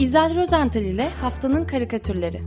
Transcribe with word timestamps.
İzel 0.00 0.36
Rozental 0.36 0.82
ile 0.82 1.08
Haftanın 1.08 1.64
Karikatürleri 1.64 2.42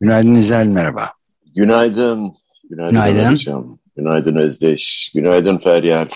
Günaydın 0.00 0.34
İzel, 0.34 0.66
merhaba. 0.66 1.12
Günaydın. 1.56 2.32
Günaydın, 2.70 2.90
Günaydın. 2.90 3.78
Günaydın 3.96 4.36
Özdeş. 4.36 5.12
Günaydın 5.14 5.58
Feryal. 5.58 6.08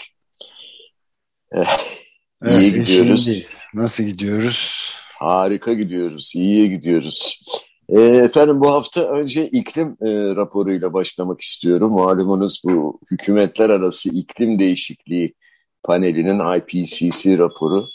Evet, 1.52 2.60
iyi 2.60 2.72
gidiyoruz. 2.72 3.24
Şimdi 3.24 3.46
nasıl 3.74 4.04
gidiyoruz? 4.04 4.92
Harika 5.18 5.72
gidiyoruz. 5.72 6.32
İyiye 6.36 6.66
gidiyoruz. 6.66 7.42
E, 7.88 8.00
efendim 8.00 8.60
bu 8.60 8.72
hafta 8.72 9.08
önce 9.08 9.46
iklim 9.48 9.88
e, 9.88 10.36
raporuyla 10.36 10.92
başlamak 10.92 11.40
istiyorum. 11.40 11.92
Malumunuz 11.94 12.62
bu 12.64 13.00
hükümetler 13.10 13.70
arası 13.70 14.08
iklim 14.08 14.58
değişikliği 14.58 15.34
panelinin 15.82 16.58
IPCC 16.58 17.38
raporu. 17.38 17.86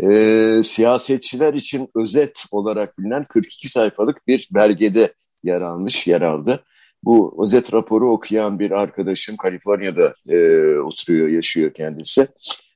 E, 0.00 0.62
siyasetçiler 0.64 1.54
için 1.54 1.88
özet 1.96 2.44
olarak 2.50 2.98
bilinen 2.98 3.24
42 3.24 3.68
sayfalık 3.68 4.26
bir 4.28 4.48
belgede 4.54 5.12
yer 5.44 5.60
almış, 5.60 6.06
yer 6.06 6.20
aldı. 6.20 6.64
Bu 7.04 7.44
özet 7.44 7.74
raporu 7.74 8.12
okuyan 8.12 8.58
bir 8.58 8.70
arkadaşım 8.70 9.36
Kaliforniya'da 9.36 10.14
e, 10.28 10.36
oturuyor, 10.78 11.28
yaşıyor 11.28 11.74
kendisi. 11.74 12.28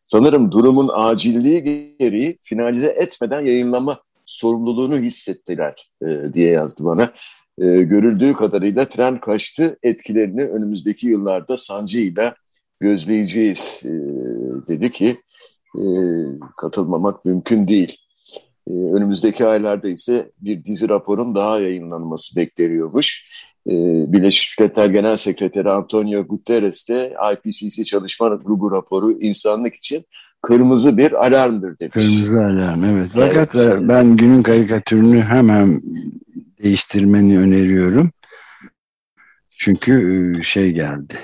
Sanırım 0.06 0.50
durumun 0.50 0.90
acilliği 0.92 1.62
gereği 1.98 2.38
finalize 2.42 2.86
etmeden 2.86 3.40
yayınlama 3.40 4.00
sorumluluğunu 4.26 4.96
hissettiler 4.96 5.86
e, 6.06 6.34
diye 6.34 6.50
yazdı 6.50 6.84
bana. 6.84 7.12
E, 7.58 7.82
görüldüğü 7.82 8.32
kadarıyla 8.32 8.88
tren 8.88 9.18
kaçtı 9.20 9.78
etkilerini 9.82 10.42
önümüzdeki 10.42 11.06
yıllarda 11.06 11.56
sancıyla 11.56 12.34
gözleyeceğiz 12.80 13.82
e, 13.84 13.90
dedi 14.68 14.90
ki 14.90 15.16
e, 15.76 15.86
katılmamak 16.56 17.24
mümkün 17.24 17.68
değil. 17.68 17.96
E, 18.70 18.72
önümüzdeki 18.72 19.46
aylarda 19.46 19.88
ise 19.88 20.32
bir 20.38 20.64
dizi 20.64 20.88
raporun 20.88 21.34
daha 21.34 21.60
yayınlanması 21.60 22.36
bekleniyormuş. 22.36 23.28
E, 23.66 23.72
Birleşmiş 24.12 24.58
Milletler 24.58 24.86
Genel 24.86 25.16
Sekreteri 25.16 25.70
Antonio 25.70 26.26
Guterres 26.26 26.88
de 26.88 27.16
IPCC 27.32 27.84
çalışma 27.84 28.28
grubu 28.28 28.72
raporu 28.72 29.12
insanlık 29.20 29.74
için 29.74 30.04
kırmızı 30.42 30.96
bir 30.96 31.26
alarmdır 31.26 31.78
demiş. 31.78 31.94
Kırmızı 31.94 32.32
alarm 32.32 32.84
evet. 32.84 33.10
Fakat 33.14 33.54
evet. 33.54 33.78
ben 33.80 34.16
günün 34.16 34.42
karikatürünü 34.42 35.20
hemen 35.20 35.80
değiştirmeni 36.62 37.38
öneriyorum. 37.38 38.10
Çünkü 39.58 40.40
şey 40.42 40.72
geldi. 40.72 41.14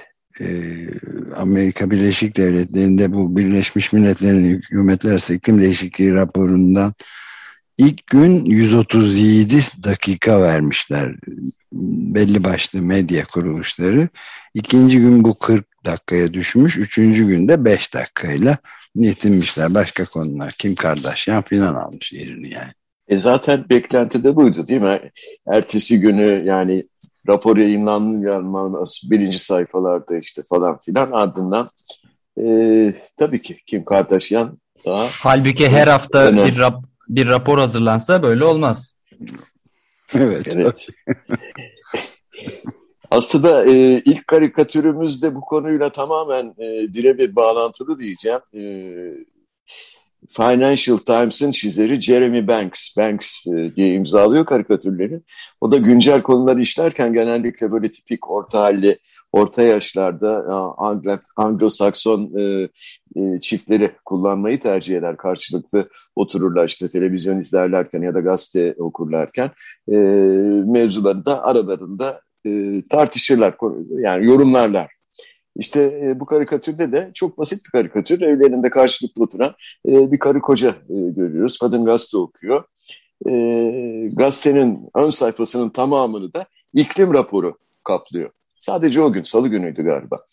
Amerika 1.37 1.91
Birleşik 1.91 2.37
Devletleri'nde 2.37 3.13
bu 3.13 3.37
Birleşmiş 3.37 3.93
Milletler'in 3.93 4.45
hükümetler 4.45 5.35
iklim 5.35 5.61
değişikliği 5.61 6.15
raporundan 6.15 6.93
ilk 7.79 8.07
gün 8.07 8.45
137 8.45 9.59
dakika 9.85 10.43
vermişler 10.43 11.15
belli 12.15 12.45
başlı 12.45 12.83
medya 12.83 13.25
kuruluşları. 13.25 14.09
İkinci 14.55 15.01
gün 15.01 15.25
bu 15.25 15.39
40 15.39 15.65
dakikaya 15.85 16.33
düşmüş. 16.35 16.79
Üçüncü 16.79 17.27
günde 17.27 17.65
5 17.65 17.95
dakikayla 17.95 18.57
yetinmişler. 18.95 19.75
Başka 19.75 20.05
konular. 20.05 20.53
Kim 20.59 20.75
Kardashian 20.75 21.43
filan 21.43 21.75
almış 21.75 22.13
yerini 22.13 22.55
yani. 22.55 22.73
E 23.09 23.17
zaten 23.17 23.65
beklenti 23.71 24.25
de 24.25 24.37
buydu 24.37 24.69
değil 24.69 24.81
mi? 24.81 25.01
Ertesi 25.53 26.01
günü 26.01 26.43
yani 26.45 26.85
rapor 27.29 27.57
yayınlanması 27.57 29.11
birinci 29.11 29.39
sayfalarda 29.39 30.19
işte 30.19 30.43
falan 30.49 30.79
filan 30.79 31.11
ardından 31.13 31.69
e, 32.41 32.95
tabii 33.19 33.43
ki 33.43 33.57
Kim 33.67 33.85
Kardashian 33.85 34.59
daha... 34.87 35.07
Halbuki 35.11 35.69
her 35.69 35.89
hafta 35.89 36.19
önemli. 36.19 36.53
bir, 36.53 36.59
rap, 36.59 36.85
bir 37.09 37.29
rapor 37.29 37.59
hazırlansa 37.59 38.23
böyle 38.23 38.45
olmaz. 38.45 38.95
Evet. 40.15 40.47
evet. 40.51 40.89
Aslında 43.11 43.65
e, 43.65 44.03
ilk 44.05 44.27
karikatürümüz 44.27 45.23
de 45.23 45.35
bu 45.35 45.41
konuyla 45.41 45.91
tamamen 45.91 46.47
e, 46.47 46.95
birebir 46.95 47.37
bağlantılı 47.37 47.99
diyeceğim. 47.99 48.41
E, 48.55 48.63
Financial 50.31 50.99
Times'ın 50.99 51.53
çizeri 51.53 52.01
Jeremy 52.01 52.47
Banks, 52.47 52.97
Banks 52.97 53.47
e, 53.47 53.77
diye 53.77 53.95
imzalıyor 53.95 54.47
karikatürleri. 54.47 55.21
O 55.61 55.73
da 55.73 55.77
güncel 55.77 56.23
konuları 56.23 56.61
işlerken 56.61 57.13
genellikle 57.13 57.73
böyle 57.73 57.91
tipik 57.91 58.31
orta 58.31 58.61
halli, 58.61 58.99
orta 59.33 59.63
yaşlarda 59.63 60.45
Anglo-Sakson 61.37 62.39
e, 62.41 62.69
e, 63.17 63.41
çiftleri 63.41 63.91
kullanmayı 64.05 64.61
tercih 64.61 64.97
eder. 64.97 65.17
Karşılıklı 65.17 65.89
otururlar 66.17 66.69
işte 66.69 66.89
televizyon 66.89 67.41
izlerlerken 67.41 68.03
ya 68.03 68.15
da 68.15 68.21
gazete 68.21 68.75
okurlarken 68.79 69.51
e, 69.89 69.97
mevzuları 70.67 71.27
da 71.27 71.43
aralarında 71.43 72.21
e, 72.47 72.83
tartışırlar, 72.91 73.55
yani 73.99 74.27
yorumlarlar. 74.27 75.02
İşte 75.57 76.01
e, 76.05 76.21
bu 76.21 76.27
karikatürde 76.27 76.93
de 76.93 77.11
çok 77.15 77.39
basit 77.39 77.65
bir 77.65 77.71
karikatür. 77.71 78.21
Evlerinde 78.21 78.71
karşılıklı 78.71 79.23
oturan 79.23 79.55
e, 79.89 80.13
bir 80.13 80.19
karı 80.19 80.41
koca 80.41 80.69
e, 80.69 80.95
görüyoruz. 81.17 81.59
Kadın 81.59 81.85
gazete 81.85 82.17
okuyor. 82.17 82.65
E, 83.29 83.33
gazetenin 84.13 84.91
ön 84.95 85.11
sayfasının 85.11 85.69
tamamını 85.69 86.35
da 86.35 86.47
iklim 86.75 87.15
raporu 87.15 87.59
kaplıyor. 87.85 88.31
Sadece 88.61 89.03
o 89.03 89.13
gün, 89.13 89.23
salı 89.23 89.49
günüydü 89.49 89.83
galiba. 89.83 90.27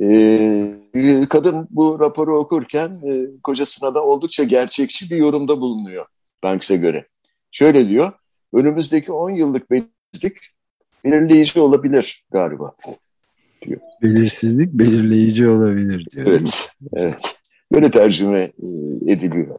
E, 0.00 1.26
kadın 1.28 1.68
bu 1.70 2.00
raporu 2.00 2.38
okurken 2.38 2.88
e, 2.88 3.40
kocasına 3.42 3.94
da 3.94 4.04
oldukça 4.04 4.44
gerçekçi 4.44 5.10
bir 5.10 5.16
yorumda 5.16 5.60
bulunuyor 5.60 6.06
Banks'e 6.42 6.76
göre. 6.76 7.06
Şöyle 7.52 7.88
diyor, 7.88 8.12
önümüzdeki 8.52 9.12
10 9.12 9.30
yıllık 9.30 9.70
belirsizlik 9.70 10.36
belirleyici 11.04 11.60
olabilir 11.60 12.24
galiba 12.30 12.72
diyor. 13.64 13.80
Belirsizlik 14.02 14.72
belirleyici 14.72 15.48
olabilir 15.48 16.06
diyor. 16.10 16.26
Evet, 16.26 16.68
evet. 16.96 17.36
Böyle 17.72 17.90
tercüme 17.90 18.40
e, 18.40 18.52
ediliyor. 19.12 19.56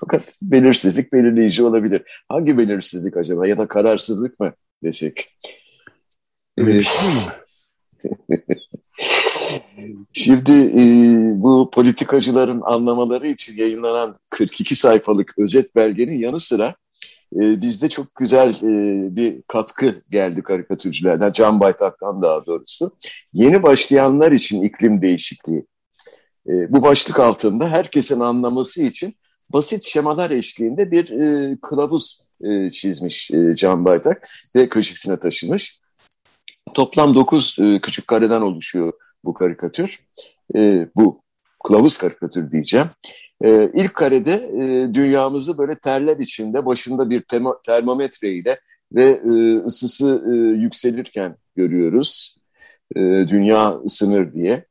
Fakat 0.00 0.22
belirsizlik 0.42 1.12
belirleyici 1.12 1.62
olabilir. 1.62 2.02
Hangi 2.28 2.58
belirsizlik 2.58 3.16
acaba 3.16 3.46
ya 3.46 3.58
da 3.58 3.68
kararsızlık 3.68 4.40
mı 4.40 4.52
desek? 4.82 5.38
Evet. 6.58 6.84
Şimdi 10.12 10.52
e, 10.52 10.82
bu 11.42 11.70
politikacıların 11.70 12.60
anlamaları 12.64 13.28
için 13.28 13.56
yayınlanan 13.56 14.16
42 14.30 14.76
sayfalık 14.76 15.38
özet 15.38 15.76
belgenin 15.76 16.18
yanı 16.18 16.40
sıra 16.40 16.74
e, 17.36 17.62
bizde 17.62 17.88
çok 17.88 18.06
güzel 18.18 18.48
e, 18.48 19.16
bir 19.16 19.42
katkı 19.42 20.02
geldi 20.10 20.42
karikatürcülerden, 20.42 21.32
Can 21.32 21.60
Baytak'tan 21.60 22.22
daha 22.22 22.46
doğrusu. 22.46 22.96
Yeni 23.32 23.62
başlayanlar 23.62 24.32
için 24.32 24.62
iklim 24.62 25.02
değişikliği. 25.02 25.66
E, 26.48 26.72
bu 26.72 26.82
başlık 26.82 27.20
altında 27.20 27.68
herkesin 27.68 28.20
anlaması 28.20 28.82
için 28.82 29.14
basit 29.52 29.84
şemalar 29.84 30.30
eşliğinde 30.30 30.90
bir 30.90 31.10
e, 31.10 31.56
kılavuz 31.62 32.20
e, 32.40 32.70
çizmiş 32.70 33.30
e, 33.30 33.54
Can 33.56 33.84
Baytak 33.84 34.28
ve 34.56 34.68
köşesine 34.68 35.20
taşımış. 35.20 35.80
Toplam 36.74 37.14
9 37.14 37.56
e, 37.60 37.80
küçük 37.80 38.06
kareden 38.06 38.40
oluşuyor 38.40 38.92
bu 39.24 39.34
karikatür. 39.34 39.98
E, 40.54 40.88
bu 40.96 41.22
kılavuz 41.64 41.96
karikatür 41.96 42.50
diyeceğim. 42.50 42.88
E, 43.44 43.70
ilk 43.74 43.94
karede 43.94 44.32
e, 44.32 44.94
dünyamızı 44.94 45.58
böyle 45.58 45.78
terler 45.78 46.16
içinde 46.16 46.66
başında 46.66 47.10
bir 47.10 47.24
termometre 47.66 48.32
ile 48.32 48.60
ve 48.92 49.20
e, 49.30 49.56
ısısı 49.56 50.22
e, 50.26 50.32
yükselirken 50.60 51.36
görüyoruz. 51.56 52.36
E, 52.96 53.00
dünya 53.00 53.70
ısınır 53.70 54.32
diye. 54.32 54.64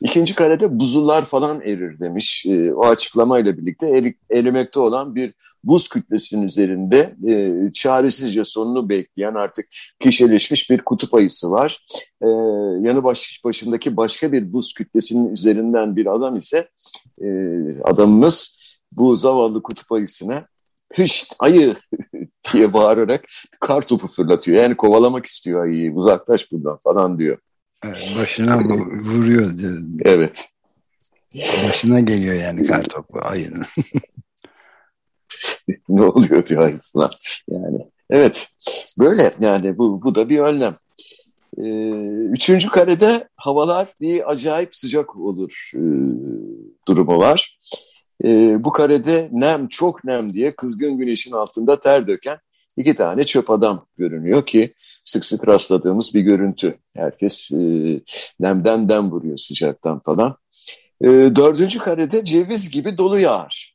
İkinci 0.00 0.34
karede 0.34 0.80
buzullar 0.80 1.24
falan 1.24 1.60
erir 1.60 2.00
demiş. 2.00 2.46
E, 2.46 2.74
o 2.74 2.84
açıklamayla 2.84 3.56
birlikte 3.58 3.88
erik, 3.88 4.16
erimekte 4.30 4.80
olan 4.80 5.14
bir 5.14 5.34
buz 5.64 5.88
kütlesinin 5.88 6.46
üzerinde 6.46 7.16
e, 7.28 7.70
çaresizce 7.72 8.44
sonunu 8.44 8.88
bekleyen 8.88 9.34
artık 9.34 9.66
kişileşmiş 10.00 10.70
bir 10.70 10.78
kutup 10.78 11.14
ayısı 11.14 11.50
var. 11.50 11.86
E, 12.22 12.28
yanı 12.88 13.04
baş, 13.04 13.40
başındaki 13.44 13.96
başka 13.96 14.32
bir 14.32 14.52
buz 14.52 14.74
kütlesinin 14.74 15.32
üzerinden 15.32 15.96
bir 15.96 16.14
adam 16.14 16.36
ise 16.36 16.68
e, 17.22 17.28
adamımız 17.84 18.58
bu 18.98 19.16
zavallı 19.16 19.62
kutup 19.62 19.92
ayısına 19.92 20.46
hışt 20.94 21.32
ayı 21.38 21.74
diye 22.52 22.72
bağırarak 22.72 23.24
kar 23.60 23.82
topu 23.82 24.08
fırlatıyor. 24.08 24.58
Yani 24.58 24.76
kovalamak 24.76 25.26
istiyor 25.26 25.64
ayıyı 25.64 25.92
uzaklaş 25.92 26.52
buradan 26.52 26.78
falan 26.84 27.18
diyor. 27.18 27.38
Başına 28.20 28.58
vuruyor. 28.58 29.52
Evet. 30.04 30.48
Başına 31.68 32.00
geliyor 32.00 32.34
yani 32.34 32.62
kartopu 32.62 33.18
ayının. 33.22 33.64
ne 35.88 36.02
oluyor 36.02 36.46
diyor 36.46 36.62
ayılar. 36.62 37.44
Yani 37.50 37.78
evet 38.10 38.48
böyle 38.98 39.32
yani 39.40 39.78
bu, 39.78 40.02
bu 40.02 40.14
da 40.14 40.28
bir 40.28 40.38
önlem. 40.38 40.76
Ee, 41.58 41.90
üçüncü 42.32 42.68
karede 42.68 43.28
havalar 43.36 43.94
bir 44.00 44.30
acayip 44.30 44.76
sıcak 44.76 45.16
olur 45.16 45.70
e, 45.74 45.82
durumu 46.88 47.18
var. 47.18 47.58
E, 48.24 48.64
bu 48.64 48.72
karede 48.72 49.28
nem 49.32 49.68
çok 49.68 50.04
nem 50.04 50.34
diye 50.34 50.56
kızgın 50.56 50.98
güneşin 50.98 51.32
altında 51.32 51.80
ter 51.80 52.06
döken 52.06 52.38
iki 52.76 52.94
tane 52.94 53.24
çöp 53.24 53.50
adam 53.50 53.86
görünüyor 53.98 54.46
ki 54.46 54.74
sık 54.82 55.24
sık 55.24 55.48
rastladığımız 55.48 56.14
bir 56.14 56.20
görüntü. 56.20 56.76
Herkes 56.96 57.52
e, 57.52 58.00
nemden 58.40 58.88
dem 58.88 59.10
vuruyor 59.10 59.36
sıcaktan 59.36 59.98
falan. 60.00 60.36
E, 61.00 61.08
dördüncü 61.08 61.78
karede 61.78 62.24
ceviz 62.24 62.70
gibi 62.70 62.98
dolu 62.98 63.18
yağar. 63.18 63.74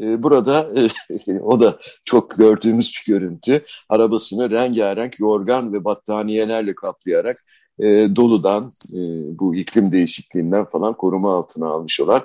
E, 0.00 0.22
burada 0.22 0.68
e, 0.76 1.40
o 1.40 1.60
da 1.60 1.78
çok 2.04 2.36
gördüğümüz 2.36 2.92
bir 2.96 3.12
görüntü. 3.12 3.64
Arabasını 3.88 4.50
rengarenk 4.50 5.20
yorgan 5.20 5.72
ve 5.72 5.84
battaniyelerle 5.84 6.74
kaplayarak 6.74 7.44
e, 7.78 8.16
doludan, 8.16 8.70
e, 8.92 8.98
bu 9.38 9.54
iklim 9.54 9.92
değişikliğinden 9.92 10.64
falan 10.64 10.96
koruma 10.96 11.36
altına 11.36 11.68
almış 11.68 12.00
olan 12.00 12.22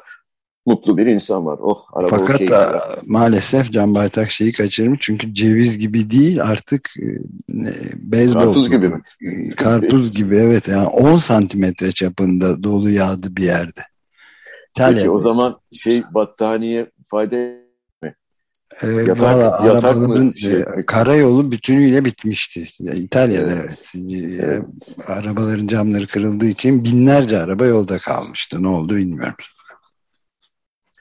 mutlu 0.66 0.98
bir 0.98 1.06
insan 1.06 1.46
var. 1.46 1.60
Oh, 1.62 1.86
araba 1.94 2.10
Fakat 2.10 2.42
okay 2.42 2.58
a, 2.58 2.80
maalesef 3.06 3.72
Can 3.72 3.96
Baytak 3.96 4.32
şeyi 4.32 4.52
kaçırmış 4.52 5.00
çünkü 5.02 5.34
ceviz 5.34 5.80
gibi 5.80 6.12
değil 6.12 6.44
artık 6.44 6.90
e, 7.00 7.08
beyzbol. 7.96 8.40
Karpuz 8.42 8.70
gibi 8.70 8.90
mi? 8.90 9.02
E, 9.22 9.50
karpuz 9.50 10.18
gibi 10.18 10.40
evet 10.40 10.68
yani 10.68 10.88
10 10.88 11.18
santimetre 11.18 11.92
çapında 11.92 12.64
dolu 12.64 12.90
yağdı 12.90 13.38
bir 13.38 13.44
yerde. 13.44 13.82
İtalya 14.70 14.98
Peki 14.98 15.10
o 15.10 15.18
zaman 15.18 15.60
şey 15.74 16.04
battaniye 16.14 16.92
fayda 17.08 17.36
mi? 18.04 18.16
Ee, 18.82 18.88
yatak, 18.88 19.22
valla 19.22 19.62
yatak 19.66 19.98
mı? 19.98 20.34
Şey, 20.34 20.60
e, 20.60 20.66
karayolu 20.88 21.52
bütünüyle 21.52 22.06
bitmişti. 22.06 22.66
İtalya'da 22.80 23.52
evet. 23.52 23.94
evet. 24.40 24.64
Arabaların 25.08 25.68
camları 25.68 26.08
kırıldığı 26.08 26.48
için 26.48 26.84
binlerce 26.84 27.40
araba 27.40 27.66
yolda 27.66 27.98
kalmıştı. 27.98 28.64
Ne 28.64 28.68
oldu 28.68 28.96
bilmiyorum. 28.96 29.36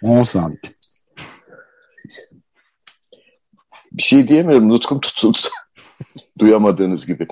10 0.04 0.22
santim. 0.22 0.72
Bir 3.92 4.02
şey 4.02 4.28
diyemiyorum. 4.28 4.68
Nutkum 4.68 5.00
tutuldu. 5.00 5.38
Duyamadığınız 6.40 7.06
gibi. 7.06 7.26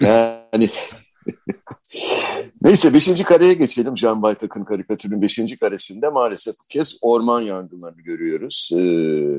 Yani 0.00 0.70
Neyse 2.62 2.94
beşinci 2.94 3.24
kareye 3.24 3.54
geçelim. 3.54 3.94
Can 3.94 4.22
Baytak'ın 4.22 4.64
karikatürün 4.64 5.22
beşinci 5.22 5.58
karesinde 5.58 6.08
maalesef 6.08 6.54
bu 6.54 6.68
kez 6.70 6.98
orman 7.02 7.40
yangınlarını 7.40 8.00
görüyoruz. 8.00 8.70
Ee, 8.80 9.30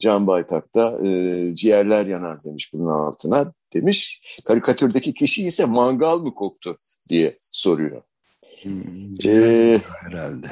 Can 0.00 0.26
Baytak 0.26 0.74
da 0.74 1.06
e, 1.06 1.54
ciğerler 1.54 2.06
yanar 2.06 2.38
demiş 2.44 2.70
bunun 2.72 2.90
altına 2.90 3.52
demiş. 3.74 4.22
Karikatürdeki 4.46 5.14
kişi 5.14 5.46
ise 5.46 5.64
mangal 5.64 6.18
mı 6.18 6.34
koktu 6.34 6.76
diye 7.08 7.32
soruyor. 7.36 8.02
Hmm, 8.62 9.30
ee, 9.30 9.80
herhalde. 10.02 10.50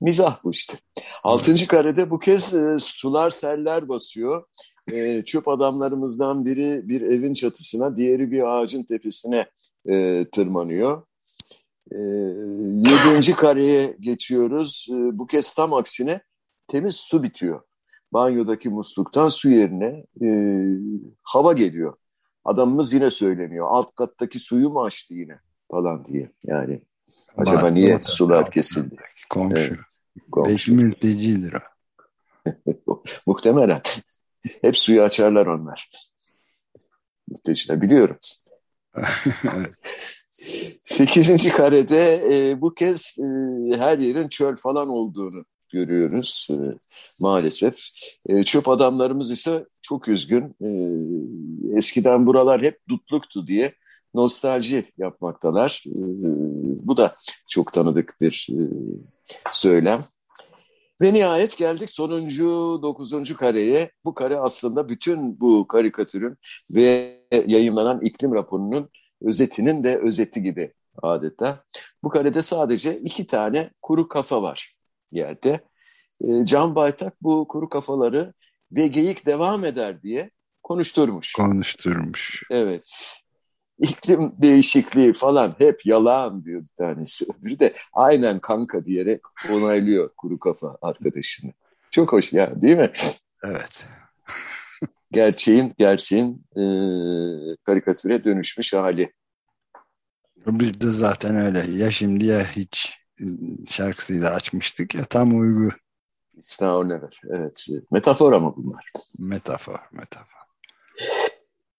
Mizah 0.00 0.44
bu 0.44 0.50
işte. 0.50 0.78
Altıncı 1.24 1.66
karede 1.66 2.10
bu 2.10 2.18
kez 2.18 2.54
e, 2.54 2.76
sular 2.78 3.30
seller 3.30 3.88
basıyor. 3.88 4.44
E, 4.92 5.22
çöp 5.24 5.48
adamlarımızdan 5.48 6.44
biri 6.44 6.88
bir 6.88 7.00
evin 7.00 7.34
çatısına, 7.34 7.96
diğeri 7.96 8.30
bir 8.30 8.42
ağacın 8.42 8.82
tepesine 8.82 9.46
e, 9.90 10.26
tırmanıyor. 10.32 11.02
E, 11.92 11.98
yedinci 12.74 13.32
kareye 13.32 13.96
geçiyoruz. 14.00 14.86
E, 14.90 15.18
bu 15.18 15.26
kez 15.26 15.54
tam 15.54 15.74
aksine 15.74 16.20
temiz 16.68 16.96
su 16.96 17.22
bitiyor. 17.22 17.60
Banyodaki 18.12 18.70
musluktan 18.70 19.28
su 19.28 19.50
yerine 19.50 20.04
e, 20.22 20.28
hava 21.22 21.52
geliyor. 21.52 21.94
Adamımız 22.44 22.92
yine 22.92 23.10
söyleniyor. 23.10 23.66
Alt 23.68 23.94
kattaki 23.94 24.38
suyu 24.38 24.70
mu 24.70 24.82
açtı 24.82 25.14
yine 25.14 25.38
falan 25.70 26.04
diye. 26.04 26.32
Yani 26.44 26.82
acaba 27.36 27.62
Bak, 27.62 27.72
niye 27.72 27.98
sular 28.02 28.50
kesildi? 28.50 28.96
Komşu. 29.30 29.56
Evet, 29.56 29.78
komşu. 30.32 30.50
Belki 30.50 30.70
mültecidir 30.70 31.54
o. 31.54 31.58
Muhtemelen. 33.26 33.82
Hep 34.60 34.78
suyu 34.78 35.02
açarlar 35.02 35.46
onlar. 35.46 35.90
Mülteciler 37.28 37.82
biliyorum. 37.82 38.18
Sekizinci 40.82 41.50
karede 41.50 42.22
e, 42.30 42.60
bu 42.60 42.74
kez 42.74 43.16
e, 43.18 43.24
her 43.78 43.98
yerin 43.98 44.28
çöl 44.28 44.56
falan 44.56 44.88
olduğunu 44.88 45.44
görüyoruz 45.72 46.48
e, 46.50 46.56
maalesef. 47.20 47.78
E, 48.28 48.44
çöp 48.44 48.68
adamlarımız 48.68 49.30
ise 49.30 49.66
çok 49.82 50.08
üzgün. 50.08 50.56
E, 50.62 50.68
eskiden 51.78 52.26
buralar 52.26 52.62
hep 52.62 52.88
dutluktu 52.88 53.46
diye 53.46 53.74
nostalji 54.18 54.92
yapmaktalar. 54.98 55.84
E, 55.86 56.00
bu 56.88 56.96
da 56.96 57.12
çok 57.50 57.72
tanıdık 57.72 58.16
bir 58.20 58.48
e, 58.50 58.60
söylem. 59.52 60.00
Ve 61.02 61.14
nihayet 61.14 61.56
geldik 61.58 61.90
sonuncu 61.90 62.78
dokuzuncu 62.82 63.36
kareye. 63.36 63.90
Bu 64.04 64.14
kare 64.14 64.36
aslında 64.38 64.88
bütün 64.88 65.40
bu 65.40 65.66
karikatürün 65.68 66.36
ve 66.74 67.18
yayınlanan 67.46 68.00
iklim 68.00 68.34
raporunun 68.34 68.88
özetinin 69.22 69.84
de 69.84 69.98
özeti 69.98 70.42
gibi 70.42 70.72
adeta. 71.02 71.64
Bu 72.02 72.08
karede 72.08 72.42
sadece 72.42 72.96
iki 72.96 73.26
tane 73.26 73.70
kuru 73.82 74.08
kafa 74.08 74.42
var 74.42 74.72
yerde. 75.10 75.60
E, 76.20 76.44
Can 76.44 76.74
Baytak 76.74 77.22
bu 77.22 77.48
kuru 77.48 77.68
kafaları 77.68 78.34
ve 78.72 78.86
geyik 78.86 79.26
devam 79.26 79.64
eder 79.64 80.02
diye 80.02 80.30
konuşturmuş. 80.62 81.32
Konuşturmuş. 81.32 82.42
Evet 82.50 83.17
iklim 83.78 84.32
değişikliği 84.42 85.12
falan 85.12 85.54
hep 85.58 85.86
yalan 85.86 86.44
diyor 86.44 86.62
bir 86.62 86.76
tanesi. 86.84 87.26
Öbürü 87.40 87.58
de 87.58 87.74
aynen 87.92 88.38
kanka 88.38 88.84
diyerek 88.84 89.20
onaylıyor 89.52 90.10
kuru 90.16 90.38
kafa 90.38 90.78
arkadaşını. 90.82 91.52
Çok 91.90 92.12
hoş 92.12 92.32
ya 92.32 92.62
değil 92.62 92.76
mi? 92.76 92.90
Evet. 93.44 93.86
gerçeğin 95.12 95.72
gerçeğin 95.78 96.46
e, 96.56 96.62
karikatüre 97.64 98.24
dönüşmüş 98.24 98.72
hali. 98.72 99.12
Biz 100.46 100.80
de 100.80 100.90
zaten 100.90 101.36
öyle. 101.36 101.72
Ya 101.72 101.90
şimdi 101.90 102.24
ya 102.26 102.46
hiç 102.56 102.98
şarkısıyla 103.70 104.30
açmıştık 104.30 104.94
ya 104.94 105.04
tam 105.04 105.40
uygu. 105.40 105.68
It's 106.36 106.60
never. 106.62 107.20
Evet. 107.30 107.66
Metafor 107.90 108.32
ama 108.32 108.56
bunlar. 108.56 108.92
Metafor, 109.18 109.78
metafor. 109.92 110.37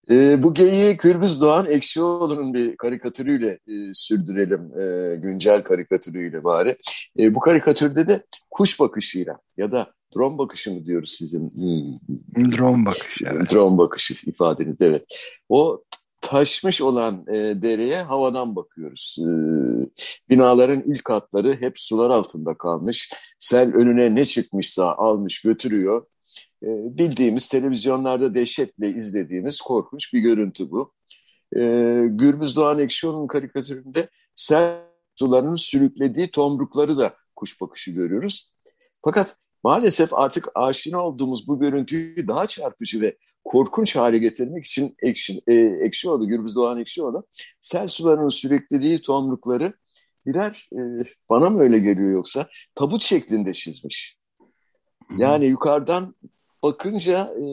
E, 0.10 0.44
bu 0.44 0.54
geyiği 0.54 0.98
Gürbüz 0.98 1.42
Doğan 1.42 1.66
Ekşioğlu'nun 1.66 2.54
bir 2.54 2.78
karikatürüyle 2.78 3.60
e, 3.68 3.94
sürdürelim. 3.94 4.80
E, 4.80 5.16
güncel 5.16 5.64
karikatürüyle 5.64 6.44
bari. 6.44 6.78
E, 7.20 7.36
bu 7.36 7.40
karikatürde 7.40 8.08
de 8.08 8.24
kuş 8.52 8.80
bakışıyla 8.80 9.40
ya 9.58 9.72
da 9.72 9.94
drone 10.16 10.38
bakışı 10.38 10.74
mı 10.74 10.86
diyoruz 10.86 11.16
sizin? 11.18 11.50
Hmm. 11.50 12.52
Drone 12.52 12.86
bakışı. 12.86 13.26
Evet. 13.26 13.52
Drone 13.52 13.78
bakışı 13.78 14.14
ifadeniz 14.30 14.76
evet. 14.80 15.06
O 15.50 15.84
taşmış 16.22 16.82
olan 16.82 17.24
e, 17.28 17.34
dereye 17.62 18.02
havadan 18.02 18.56
bakıyoruz. 18.56 19.18
E, 19.20 19.30
binaların 20.30 20.82
ilk 20.82 21.06
katları 21.06 21.58
hep 21.62 21.80
sular 21.80 22.10
altında 22.10 22.58
kalmış. 22.58 23.14
Sel 23.40 23.74
önüne 23.74 24.16
ne 24.16 24.26
çıkmışsa 24.26 24.94
almış 24.94 25.42
götürüyor. 25.42 26.06
E, 26.64 26.68
bildiğimiz 26.98 27.50
televizyonlarda 27.50 28.36
dehşetle 28.36 28.90
izlediğimiz 28.90 29.62
korkunç 29.62 30.14
bir 30.14 30.20
görüntü 30.20 30.72
bu. 30.72 30.94
E, 31.56 31.60
Gürbüz 32.10 32.56
Doğan 32.56 32.80
Ekşioğlu'nun 32.80 33.28
karikatüründe 33.28 34.10
sel 34.36 34.80
sularının 35.16 35.56
sürüklediği 35.56 36.32
tomrukları 36.32 36.98
da 36.98 37.14
kuş 37.36 37.62
bakışı 37.62 37.92
görüyoruz. 37.92 38.54
Fakat 39.04 39.38
maalesef 39.64 40.14
artık 40.14 40.48
aşina 40.56 41.06
olduğumuz 41.06 41.48
bu 41.48 41.60
görüntüyü 41.60 42.28
daha 42.28 42.48
çarpıcı 42.48 43.02
ve 43.02 43.18
korkunç 43.44 43.96
hale 43.96 44.18
getirmek 44.18 44.66
için 44.66 44.96
Ekşi, 45.04 45.42
e, 45.48 45.54
Ekşioğlu, 45.56 46.28
Gürbüz 46.28 46.56
Doğan 46.56 46.80
Ekşioğlu 46.80 47.28
sel 47.62 47.88
sularının 47.88 48.30
sürüklediği 48.30 49.02
tomrukları 49.02 49.74
birer, 50.26 50.70
e, 50.74 50.80
bana 51.30 51.50
mı 51.50 51.60
öyle 51.60 51.80
geliyor 51.80 52.12
yoksa, 52.12 52.48
tabut 52.76 53.02
şeklinde 53.04 53.54
çizmiş. 53.54 54.20
Yani 55.18 55.46
yukarıdan 55.46 56.16
bakınca 56.64 57.34
e, 57.36 57.46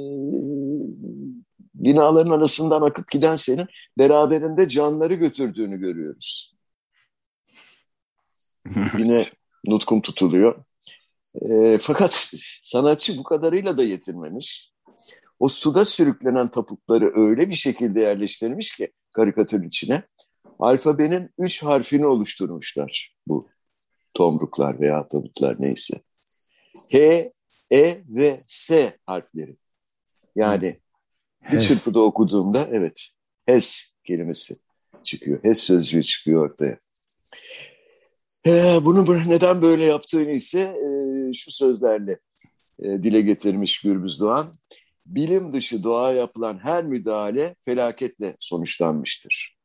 binaların 1.75 2.31
arasından 2.31 2.83
akıp 2.83 3.11
giden 3.11 3.37
senin 3.37 3.67
beraberinde 3.99 4.69
canları 4.69 5.15
götürdüğünü 5.15 5.77
görüyoruz. 5.77 6.57
Yine 8.99 9.27
nutkum 9.67 10.01
tutuluyor. 10.01 10.65
E, 11.41 11.79
fakat 11.79 12.33
sanatçı 12.63 13.19
bu 13.19 13.23
kadarıyla 13.23 13.79
da 13.79 13.83
yetinmemiş. 13.83 14.73
O 15.39 15.49
suda 15.49 15.85
sürüklenen 15.85 16.49
tapukları 16.49 17.13
öyle 17.15 17.51
bir 17.51 17.55
şekilde 17.55 18.01
yerleştirmiş 18.01 18.77
ki 18.77 18.93
karikatür 19.13 19.65
içine 19.65 20.03
alfabenin 20.59 21.31
üç 21.39 21.63
harfini 21.63 22.07
oluşturmuşlar 22.07 23.15
bu 23.29 23.49
tomruklar 24.15 24.81
veya 24.81 25.09
tabutlar 25.09 25.57
neyse. 25.59 26.01
H, 26.93 27.33
E 27.71 28.03
ve 28.09 28.37
S 28.49 28.99
harfleri. 29.07 29.57
Yani 30.37 30.81
bir 31.53 31.61
çırpıda 31.61 32.01
okuduğumda 32.01 32.69
evet 32.73 33.09
HES 33.47 33.95
kelimesi 34.05 34.57
çıkıyor. 35.03 35.45
HES 35.45 35.59
sözcüğü 35.59 36.05
çıkıyor 36.05 36.51
ortaya. 36.51 36.79
Ee, 38.47 38.79
bunu 38.83 39.29
neden 39.29 39.63
böyle 39.63 39.85
yaptığını 39.85 40.31
ise 40.31 40.61
e, 40.61 40.89
şu 41.35 41.51
sözlerle 41.51 42.19
e, 42.79 42.85
dile 42.85 43.21
getirmiş 43.21 43.81
Gürbüz 43.81 44.21
Doğan. 44.21 44.49
Bilim 45.07 45.53
dışı 45.53 45.85
doğa 45.85 46.13
yapılan 46.13 46.59
her 46.59 46.85
müdahale 46.85 47.57
felaketle 47.65 48.35
sonuçlanmıştır. 48.39 49.57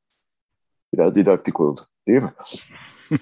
Biraz 0.94 1.16
didaktik 1.16 1.60
oldu 1.60 1.88
değil 2.08 2.22
mi? 2.22 2.32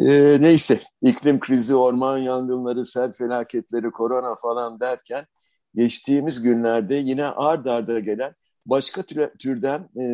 e, 0.00 0.40
neyse 0.40 0.80
iklim 1.02 1.40
krizi, 1.40 1.74
orman 1.74 2.18
yangınları, 2.18 2.84
sel 2.84 3.12
felaketleri, 3.12 3.90
korona 3.90 4.34
falan 4.42 4.80
derken 4.80 5.26
geçtiğimiz 5.74 6.42
günlerde 6.42 6.94
yine 6.94 7.24
ard 7.24 7.66
arda 7.66 8.00
gelen 8.00 8.34
başka 8.66 9.02
türden 9.38 9.80
e, 9.80 10.04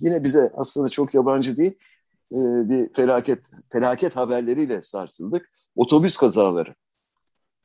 yine 0.00 0.24
bize 0.24 0.50
aslında 0.56 0.88
çok 0.88 1.14
yabancı 1.14 1.56
değil 1.56 1.74
e, 2.32 2.38
bir 2.68 2.92
felaket 2.92 3.44
felaket 3.72 4.16
haberleriyle 4.16 4.82
sarsıldık. 4.82 5.48
Otobüs 5.76 6.16
kazaları. 6.16 6.74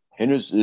Henüz 0.09 0.53
e, 0.53 0.57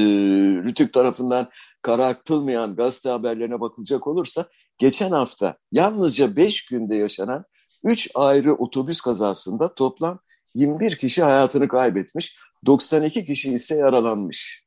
Rütük 0.64 0.92
tarafından 0.92 1.48
karartılmayan 1.82 2.76
gazete 2.76 3.08
haberlerine 3.10 3.60
bakılacak 3.60 4.06
olursa 4.06 4.46
geçen 4.78 5.10
hafta 5.10 5.56
yalnızca 5.72 6.36
5 6.36 6.66
günde 6.66 6.96
yaşanan 6.96 7.44
3 7.84 8.10
ayrı 8.14 8.54
otobüs 8.54 9.00
kazasında 9.00 9.74
toplam 9.74 10.18
21 10.54 10.96
kişi 10.96 11.22
hayatını 11.22 11.68
kaybetmiş, 11.68 12.38
92 12.66 13.24
kişi 13.24 13.52
ise 13.52 13.76
yaralanmış. 13.76 14.66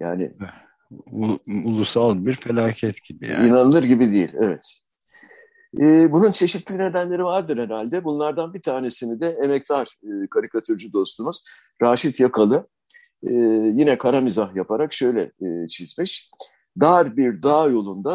Yani 0.00 0.32
ulusal 1.64 2.26
bir 2.26 2.34
felaket 2.34 3.04
gibi 3.08 3.28
yani. 3.28 3.48
İnanılır 3.48 3.82
gibi 3.82 4.12
değil, 4.12 4.32
evet. 4.34 4.80
Ee, 5.80 6.12
bunun 6.12 6.30
çeşitli 6.30 6.78
nedenleri 6.78 7.24
vardır 7.24 7.58
herhalde. 7.58 8.04
Bunlardan 8.04 8.54
bir 8.54 8.62
tanesini 8.62 9.20
de 9.20 9.38
emektar 9.44 9.96
e, 10.02 10.08
karikatürcü 10.30 10.92
dostumuz 10.92 11.42
Raşit 11.82 12.20
Yakalı 12.20 12.68
e, 13.22 13.34
yine 13.72 13.98
kara 13.98 14.20
mizah 14.20 14.56
yaparak 14.56 14.92
şöyle 14.92 15.20
e, 15.22 15.68
çizmiş. 15.68 16.30
Dar 16.80 17.16
bir 17.16 17.42
dağ 17.42 17.68
yolunda 17.68 18.14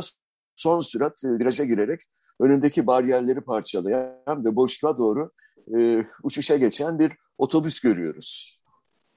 son 0.56 0.82
sürat 0.82 1.24
e, 1.24 1.30
viraja 1.30 1.64
girerek 1.64 2.02
önündeki 2.40 2.88
bariyerleri 2.88 3.42
parçalayan 3.42 4.46
ve 4.46 4.56
boşluğa 4.56 4.98
doğru 4.98 5.32
e, 5.78 6.06
uçuşa 6.24 6.58
geçen 6.58 7.00
bir 7.00 7.12
otobüs 7.38 7.80
görüyoruz. 7.80 8.60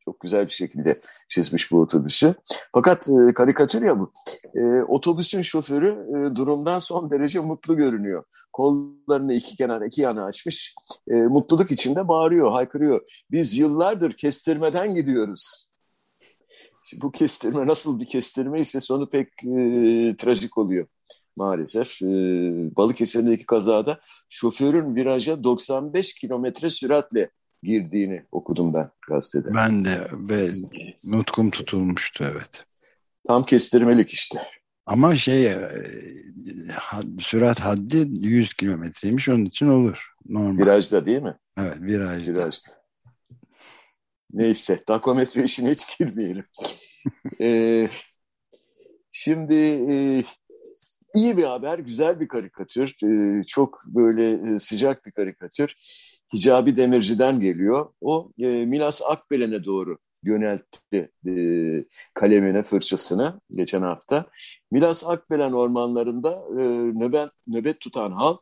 Çok 0.04 0.20
güzel 0.20 0.46
bir 0.46 0.52
şekilde 0.52 1.00
çizmiş 1.28 1.72
bu 1.72 1.80
otobüsü. 1.80 2.34
Fakat 2.72 3.08
e, 3.08 3.34
karikatür 3.34 3.82
ya 3.82 4.00
bu. 4.00 4.12
E, 4.54 4.82
otobüsün 4.82 5.42
şoförü 5.42 5.90
e, 5.90 6.36
durumdan 6.36 6.78
son 6.78 7.10
derece 7.10 7.40
mutlu 7.40 7.76
görünüyor. 7.76 8.24
Kollarını 8.52 9.34
iki 9.34 9.56
kenara, 9.56 9.86
iki 9.86 10.02
yana 10.02 10.24
açmış. 10.24 10.74
E, 11.10 11.14
mutluluk 11.14 11.70
içinde 11.70 12.08
bağırıyor, 12.08 12.52
haykırıyor. 12.52 13.00
Biz 13.30 13.56
yıllardır 13.56 14.12
kestirmeden 14.12 14.94
gidiyoruz. 14.94 15.68
Şimdi 16.84 17.02
bu 17.02 17.12
kestirme 17.12 17.66
nasıl 17.66 18.00
bir 18.00 18.06
kestirme 18.06 18.60
ise 18.60 18.80
sonu 18.80 19.10
pek 19.10 19.28
e, 19.44 20.16
trajik 20.16 20.58
oluyor 20.58 20.86
maalesef. 21.36 22.02
E, 22.02 22.06
Balıkesir'deki 22.76 23.46
kazada 23.46 24.00
şoförün 24.30 24.96
viraja 24.96 25.44
95 25.44 26.14
kilometre 26.14 26.70
süratle 26.70 27.30
girdiğini 27.62 28.26
okudum 28.32 28.74
ben 28.74 28.90
gazetede. 29.08 29.54
Ben 29.54 29.84
de 29.84 30.08
ve 30.12 30.50
nutkum 31.12 31.50
tutulmuştu 31.50 32.24
evet. 32.32 32.64
Tam 33.26 33.42
kestirmelik 33.42 34.10
işte. 34.10 34.42
Ama 34.86 35.16
şey 35.16 35.46
e, 35.46 35.70
sürat 37.20 37.60
haddi 37.60 38.08
100 38.10 38.54
kilometreymiş 38.54 39.28
onun 39.28 39.44
için 39.44 39.68
olur. 39.68 40.14
Normal. 40.28 40.58
Virajda 40.58 41.06
değil 41.06 41.22
mi? 41.22 41.34
Evet 41.58 41.76
virajda. 41.80 42.32
Virajda. 42.32 42.68
Neyse 44.32 44.82
takometre 44.86 45.44
işine 45.44 45.70
hiç 45.70 45.98
girmeyelim. 45.98 46.44
ee, 47.40 47.88
şimdi 49.12 49.54
e, 49.92 50.22
iyi 51.16 51.36
bir 51.36 51.44
haber, 51.44 51.78
güzel 51.78 52.20
bir 52.20 52.28
karikatür. 52.28 52.96
E, 53.04 53.42
çok 53.44 53.82
böyle 53.86 54.54
e, 54.54 54.58
sıcak 54.58 55.06
bir 55.06 55.12
karikatür. 55.12 55.74
Hicabi 56.34 56.76
Demirci'den 56.76 57.40
geliyor. 57.40 57.86
O 58.00 58.32
e, 58.38 58.66
Milas 58.66 59.02
Akbelen'e 59.08 59.64
doğru 59.64 59.98
yöneltti 60.22 61.10
kalemine, 62.14 62.62
fırçasını 62.62 63.40
geçen 63.50 63.82
hafta. 63.82 64.26
Milas 64.70 65.04
Akbelen 65.06 65.52
ormanlarında 65.52 66.42
nöbet, 66.94 67.30
nöbet 67.46 67.80
tutan 67.80 68.12
halk 68.12 68.40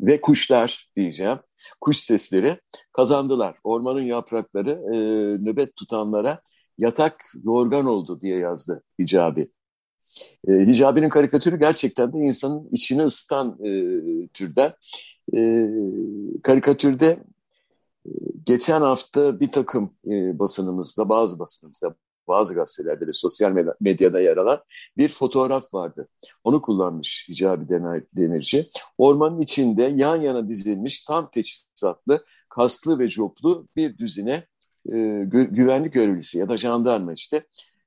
ve 0.00 0.20
kuşlar 0.20 0.90
diyeceğim, 0.96 1.38
kuş 1.80 1.98
sesleri 1.98 2.60
kazandılar. 2.92 3.56
Ormanın 3.64 4.02
yaprakları 4.02 4.80
nöbet 5.44 5.76
tutanlara 5.76 6.40
yatak 6.78 7.24
yorgan 7.44 7.86
oldu 7.86 8.20
diye 8.20 8.38
yazdı 8.38 8.82
Hicabi. 8.98 9.48
E, 10.48 10.52
Hicabi'nin 10.52 11.08
karikatürü 11.08 11.60
gerçekten 11.60 12.12
de 12.12 12.18
insanın 12.18 12.68
içini 12.72 13.02
ısıtan 13.02 13.58
e, 13.64 13.72
türden. 14.28 14.72
E, 15.36 15.68
karikatürde 16.42 17.18
e, 18.06 18.10
geçen 18.46 18.80
hafta 18.80 19.40
bir 19.40 19.48
takım 19.48 19.92
e, 20.06 20.38
basınımızda, 20.38 21.08
bazı 21.08 21.38
basınımızda, 21.38 21.94
bazı 22.28 22.54
gazetelerde 22.54 23.06
ve 23.06 23.12
sosyal 23.12 23.74
medyada 23.80 24.20
yer 24.20 24.36
alan 24.36 24.60
bir 24.96 25.08
fotoğraf 25.08 25.74
vardı. 25.74 26.08
Onu 26.44 26.62
kullanmış 26.62 27.26
Hicabi 27.28 27.68
Demirci. 28.16 28.66
Ormanın 28.98 29.40
içinde 29.40 29.82
yan 29.82 30.16
yana 30.16 30.48
dizilmiş 30.48 31.04
tam 31.04 31.30
teçhizatlı, 31.30 32.24
kasklı 32.48 32.98
ve 32.98 33.08
coplu 33.08 33.68
bir 33.76 33.98
düzine 33.98 34.46
e, 34.86 35.24
gü 35.26 35.54
güvenlik 35.54 35.92
görevlisi 35.92 36.38
ya 36.38 36.48
da 36.48 36.56
jandarma 36.56 37.12
işte. 37.12 37.42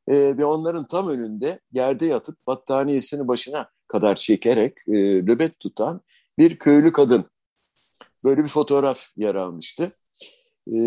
E, 0.07 0.37
ve 0.37 0.45
onların 0.45 0.85
tam 0.85 1.07
önünde 1.07 1.59
yerde 1.71 2.05
yatıp 2.05 2.47
battaniyesini 2.47 3.27
başına 3.27 3.69
kadar 3.87 4.15
çekerek 4.15 4.77
e, 4.87 4.93
nöbet 5.21 5.59
tutan 5.59 6.01
bir 6.37 6.59
köylü 6.59 6.91
kadın. 6.91 7.25
Böyle 8.25 8.43
bir 8.43 8.49
fotoğraf 8.49 8.99
yer 9.17 9.35
almıştı. 9.35 9.91
E, 10.67 10.77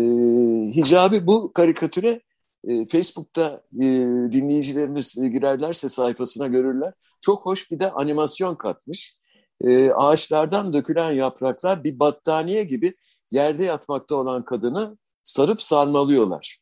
Hicabi 0.75 1.27
bu 1.27 1.53
karikatüre 1.53 2.21
e, 2.67 2.87
Facebook'ta 2.87 3.61
e, 3.81 3.85
dinleyicilerimiz 4.31 5.15
girerlerse 5.15 5.89
sayfasına 5.89 6.47
görürler. 6.47 6.93
Çok 7.21 7.45
hoş 7.45 7.71
bir 7.71 7.79
de 7.79 7.91
animasyon 7.91 8.55
katmış. 8.55 9.17
E, 9.61 9.91
ağaçlardan 9.91 10.73
dökülen 10.73 11.11
yapraklar 11.11 11.83
bir 11.83 11.99
battaniye 11.99 12.63
gibi 12.63 12.93
yerde 13.31 13.63
yatmakta 13.63 14.15
olan 14.15 14.45
kadını 14.45 14.97
sarıp 15.23 15.61
sarmalıyorlar. 15.63 16.59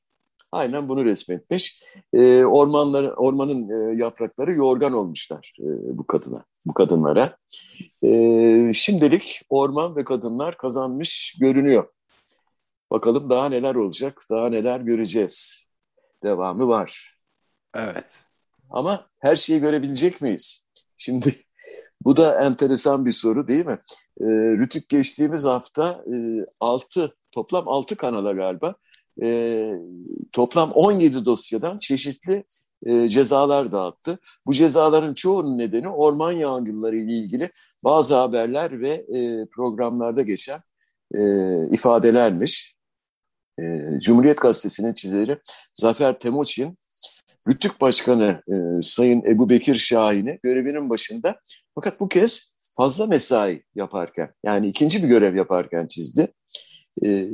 Aynen 0.52 0.90
bunu 0.90 1.06
resmetmiş. 1.06 1.84
E, 2.14 2.46
ormanları, 2.46 3.14
ormanın 3.14 3.70
e, 3.70 3.98
yaprakları 3.98 4.54
yorgan 4.54 4.94
olmuşlar 4.94 5.54
e, 5.60 5.98
bu 5.98 6.08
kadına, 6.08 6.46
bu 6.66 6.74
kadınlara. 6.74 7.38
E, 8.04 8.74
şimdilik 8.74 9.42
orman 9.50 9.96
ve 9.96 10.04
kadınlar 10.04 10.58
kazanmış 10.58 11.36
görünüyor. 11.40 11.88
Bakalım 12.92 13.30
daha 13.30 13.50
neler 13.50 13.76
olacak, 13.76 14.24
daha 14.30 14.50
neler 14.50 14.80
göreceğiz. 14.80 15.68
Devamı 16.24 16.68
var. 16.68 17.18
Evet. 17.76 18.06
Ama 18.70 19.08
her 19.20 19.36
şeyi 19.36 19.60
görebilecek 19.60 20.22
miyiz? 20.22 20.68
Şimdi 20.98 21.36
bu 22.02 22.18
da 22.18 22.42
enteresan 22.42 23.06
bir 23.06 23.12
soru 23.12 23.48
değil 23.48 23.66
mi? 23.66 23.80
E, 24.22 24.26
Rütük 24.58 24.90
geçtiğimiz 24.90 25.44
hafta 25.44 26.04
e, 26.14 26.16
6, 26.62 27.14
toplam 27.32 27.68
6 27.68 27.96
kanala 27.96 28.32
galiba 28.32 28.76
e, 29.24 29.72
toplam 30.32 30.72
17 30.72 31.26
dosyadan 31.26 31.78
çeşitli 31.78 32.44
e, 32.86 33.10
cezalar 33.10 33.72
dağıttı. 33.72 34.20
Bu 34.46 34.54
cezaların 34.54 35.14
çoğunun 35.14 35.58
nedeni 35.58 35.90
orman 35.90 36.32
yangınları 36.32 36.98
ile 36.98 37.14
ilgili 37.14 37.50
bazı 37.84 38.16
haberler 38.16 38.82
ve 38.82 38.94
e, 38.94 39.46
programlarda 39.46 40.22
geçen 40.22 40.60
e, 41.16 41.22
ifadelermiş. 41.72 42.76
E, 43.62 43.82
Cumhuriyet 44.02 44.42
Gazetesi'nin 44.42 44.94
çizeri 44.94 45.40
Zafer 45.74 46.20
Temoçin, 46.20 46.78
Rütük 47.48 47.82
Başkanı 47.82 48.42
e, 48.48 48.82
Sayın 48.82 49.24
Ebu 49.26 49.50
Bekir 49.50 49.78
Şahin'i 49.78 50.40
görevinin 50.44 50.90
başında 50.90 51.40
fakat 51.76 52.00
bu 52.00 52.10
kez 52.10 52.58
fazla 52.78 53.06
mesai 53.06 53.64
yaparken 53.76 54.34
yani 54.44 54.68
ikinci 54.68 55.04
bir 55.04 55.08
görev 55.08 55.36
yaparken 55.36 55.88
çizdi. 55.88 56.28
E, 57.06 57.30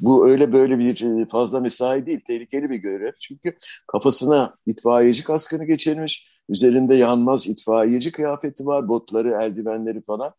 bu 0.00 0.28
öyle 0.28 0.52
böyle 0.52 0.78
bir 0.78 1.22
e, 1.22 1.26
fazla 1.28 1.60
mesai 1.60 2.06
değil, 2.06 2.20
tehlikeli 2.26 2.70
bir 2.70 2.76
görev. 2.76 3.12
Çünkü 3.20 3.56
kafasına 3.86 4.56
itfaiyeci 4.66 5.24
kaskını 5.24 5.64
geçirmiş, 5.64 6.28
üzerinde 6.48 6.94
yanmaz 6.94 7.46
itfaiyeci 7.46 8.12
kıyafeti 8.12 8.66
var, 8.66 8.88
botları, 8.88 9.38
eldivenleri 9.42 10.02
falan. 10.02 10.34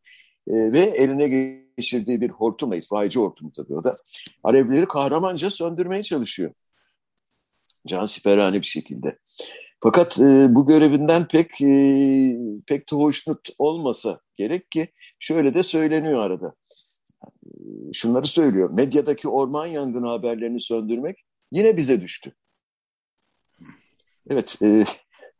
E, 0.47 0.53
ve 0.53 0.79
eline 0.79 1.27
geçirdiği 1.77 2.21
bir 2.21 2.29
hortumla, 2.29 2.75
itfaiyeci 2.75 3.19
hortumu 3.19 3.51
tabii 3.53 3.75
o 3.75 3.83
da, 3.83 3.91
alevleri 4.43 4.85
kahramanca 4.85 5.49
söndürmeye 5.49 6.03
çalışıyor. 6.03 6.51
Can 7.87 8.05
siperhane 8.05 8.61
bir 8.61 8.67
şekilde. 8.67 9.17
Fakat 9.83 10.19
e, 10.19 10.55
bu 10.55 10.65
görevinden 10.65 11.27
pek 11.27 11.61
e, 11.61 11.75
pek 12.67 12.91
de 12.91 12.95
hoşnut 12.95 13.49
olmasa 13.57 14.19
gerek 14.35 14.71
ki 14.71 14.87
şöyle 15.19 15.53
de 15.53 15.63
söyleniyor 15.63 16.23
arada. 16.23 16.53
Şunları 17.93 18.27
söylüyor. 18.27 18.69
Medyadaki 18.73 19.29
orman 19.29 19.65
yangını 19.65 20.07
haberlerini 20.07 20.59
söndürmek 20.59 21.25
yine 21.51 21.77
bize 21.77 22.01
düştü. 22.01 22.33
Evet, 24.29 24.57
e, 24.63 24.85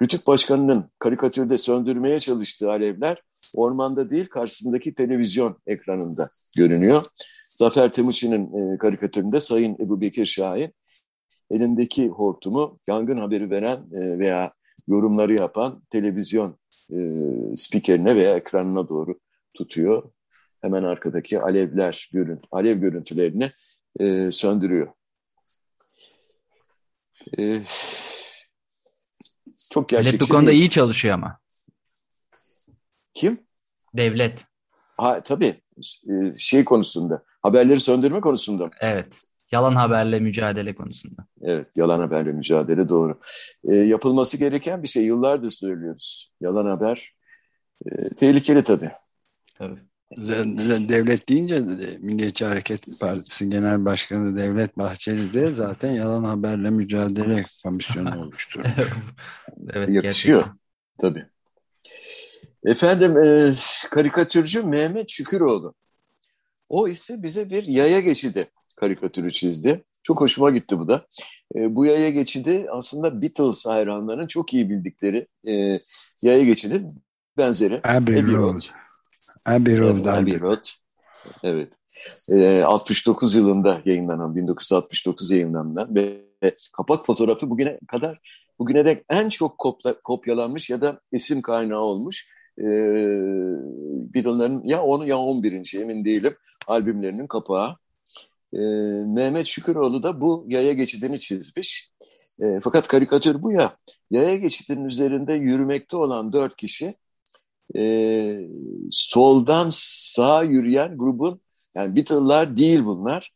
Rütük 0.01 0.27
Başkanı'nın 0.27 0.86
karikatürde 1.00 1.57
söndürmeye 1.57 2.19
çalıştığı 2.19 2.71
alevler 2.71 3.24
ormanda 3.55 4.09
değil 4.09 4.29
karşısındaki 4.29 4.93
televizyon 4.93 5.57
ekranında 5.67 6.29
görünüyor. 6.57 7.03
Zafer 7.48 7.93
Temuçin'in 7.93 8.74
e, 8.74 8.77
karikatüründe 8.77 9.39
Sayın 9.39 9.75
Ebu 9.79 10.01
Bekir 10.01 10.25
Şahin 10.25 10.74
elindeki 11.51 12.07
hortumu 12.07 12.79
yangın 12.88 13.17
haberi 13.17 13.50
veren 13.50 13.77
e, 13.77 14.19
veya 14.19 14.53
yorumları 14.88 15.36
yapan 15.39 15.81
televizyon 15.89 16.57
e, 16.91 16.98
spikerine 17.57 18.15
veya 18.15 18.36
ekranına 18.36 18.89
doğru 18.89 19.19
tutuyor. 19.53 20.12
Hemen 20.62 20.84
arkadaki 20.84 21.39
alevler, 21.39 22.10
görün, 22.13 22.39
alev 22.51 22.78
görüntülerini 22.78 23.50
e, 24.00 24.32
söndürüyor. 24.32 24.88
E, 27.39 27.63
çok 29.72 29.89
gerçekçi 29.89 30.18
Devlet 30.18 30.30
bu 30.30 30.34
konuda 30.34 30.51
iyi 30.51 30.70
çalışıyor 30.70 31.13
ama. 31.13 31.39
Kim? 33.13 33.39
Devlet. 33.94 34.46
Ha, 34.98 35.24
tabii. 35.24 35.62
E, 36.10 36.38
şey 36.38 36.66
konusunda, 36.66 37.24
haberleri 37.42 37.80
söndürme 37.80 38.22
konusunda. 38.22 38.70
Evet. 38.80 39.20
Yalan 39.51 39.75
haberle 39.75 40.20
mücadele 40.20 40.74
konusunda. 40.74 41.25
Evet, 41.42 41.68
yalan 41.75 42.00
haberle 42.00 42.32
mücadele 42.32 42.89
doğru. 42.89 43.20
E, 43.63 43.75
yapılması 43.75 44.38
gereken 44.38 44.84
bir 44.84 44.88
şey. 44.88 45.04
Yıllardır 45.04 45.51
söylüyoruz. 45.51 46.34
Yalan 46.42 46.66
haber 46.66 47.13
e, 47.86 48.10
tehlikeli 48.10 48.63
tabii. 48.63 48.92
Tabii. 49.56 49.88
Devlet 50.18 51.30
deyince 51.30 51.60
Milliyetçi 52.00 52.46
Hareket 52.46 52.86
Partisi 53.01 53.50
Genel 53.50 53.86
Başkanı 53.86 54.38
Devlet 54.38 54.78
Bahçeli 54.78 55.34
de 55.34 55.51
zaten 55.51 55.92
yalan 55.92 56.24
haberle 56.24 56.70
mücadele 56.70 57.46
komisyonu 57.63 58.20
oluşturmuş. 58.24 58.70
evet, 59.74 59.89
Yakışıyor. 59.89 60.39
Gerçekten. 60.39 60.60
Tabii. 60.98 61.25
Efendim 62.66 63.18
e, 63.18 63.56
karikatürcü 63.92 64.63
Mehmet 64.63 65.10
Şüküroğlu. 65.10 65.74
O 66.70 66.88
ise 66.88 67.24
bize 67.24 67.50
bir 67.50 67.63
yaya 67.63 68.00
geçidi 68.00 68.46
karikatürü 68.80 69.34
çizdi. 69.34 69.84
Çok 70.04 70.22
hoşuma 70.22 70.51
gitti 70.51 70.80
bu 70.80 70.88
da. 70.88 71.06
E, 71.56 71.75
bu 71.75 71.86
yaya 71.86 72.10
geçidi 72.10 72.66
aslında 72.72 73.22
Beatles 73.22 73.66
hayranlarının 73.66 74.28
çok 74.28 74.54
iyi 74.54 74.70
bildikleri 74.70 75.28
e, 75.48 75.80
yaya 76.22 76.44
geçidi 76.44 76.84
benzeri. 77.38 77.80
Abbey 77.84 78.24
Road. 78.24 78.62
Abbey 79.50 79.79
Road. 79.79 80.06
Abbey 80.06 80.39
Road. 80.39 80.65
Evet. 81.44 81.70
E, 82.32 82.63
69 82.63 83.36
yılında 83.36 83.82
yayınlanan, 83.86 84.36
1969 84.36 85.32
yayınlanan 85.32 85.96
ve 85.96 86.22
kapak 86.74 87.06
fotoğrafı 87.06 87.50
bugüne 87.50 87.79
kadar 87.88 88.20
bugüne 88.60 88.86
dek 88.86 89.03
en 89.10 89.29
çok 89.29 89.58
kopla, 89.58 90.00
kopyalanmış 90.00 90.70
ya 90.70 90.82
da 90.82 91.00
isim 91.12 91.41
kaynağı 91.41 91.79
olmuş 91.79 92.27
e, 92.58 92.65
Beatles'ların 94.13 94.68
ya 94.68 94.84
10 94.84 95.06
ya 95.06 95.18
11. 95.18 95.79
emin 95.79 96.06
değilim 96.06 96.34
albümlerinin 96.68 97.27
kapağı. 97.27 97.75
E, 98.53 98.59
Mehmet 99.16 99.48
Şüküroğlu 99.48 100.03
da 100.03 100.22
bu 100.22 100.46
yaya 100.48 100.74
geçidini 100.74 101.20
çizmiş. 101.20 101.90
E, 102.42 102.59
fakat 102.64 102.88
karikatür 102.88 103.44
bu 103.44 103.51
ya. 103.51 103.72
Yaya 104.12 104.35
geçidinin 104.35 104.85
üzerinde 104.85 105.33
yürümekte 105.33 105.98
olan 105.98 106.33
dört 106.33 106.55
kişi 106.55 106.90
e, 107.75 108.48
soldan 108.92 109.68
sağa 109.72 110.44
yürüyen 110.44 110.98
grubun 110.98 111.40
yani 111.75 111.96
Beatles'lar 111.96 112.58
değil 112.58 112.86
bunlar. 112.86 113.32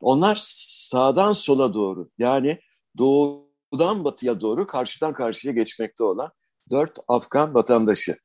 Onlar 0.00 0.38
sağdan 0.40 1.32
sola 1.32 1.74
doğru 1.74 2.10
yani 2.18 2.58
doğudan 2.98 4.04
batıya 4.04 4.40
doğru 4.40 4.66
karşıdan 4.66 5.12
karşıya 5.12 5.54
geçmekte 5.54 6.04
olan 6.04 6.32
dört 6.70 6.98
Afgan 7.08 7.54
vatandaşı. 7.54 8.16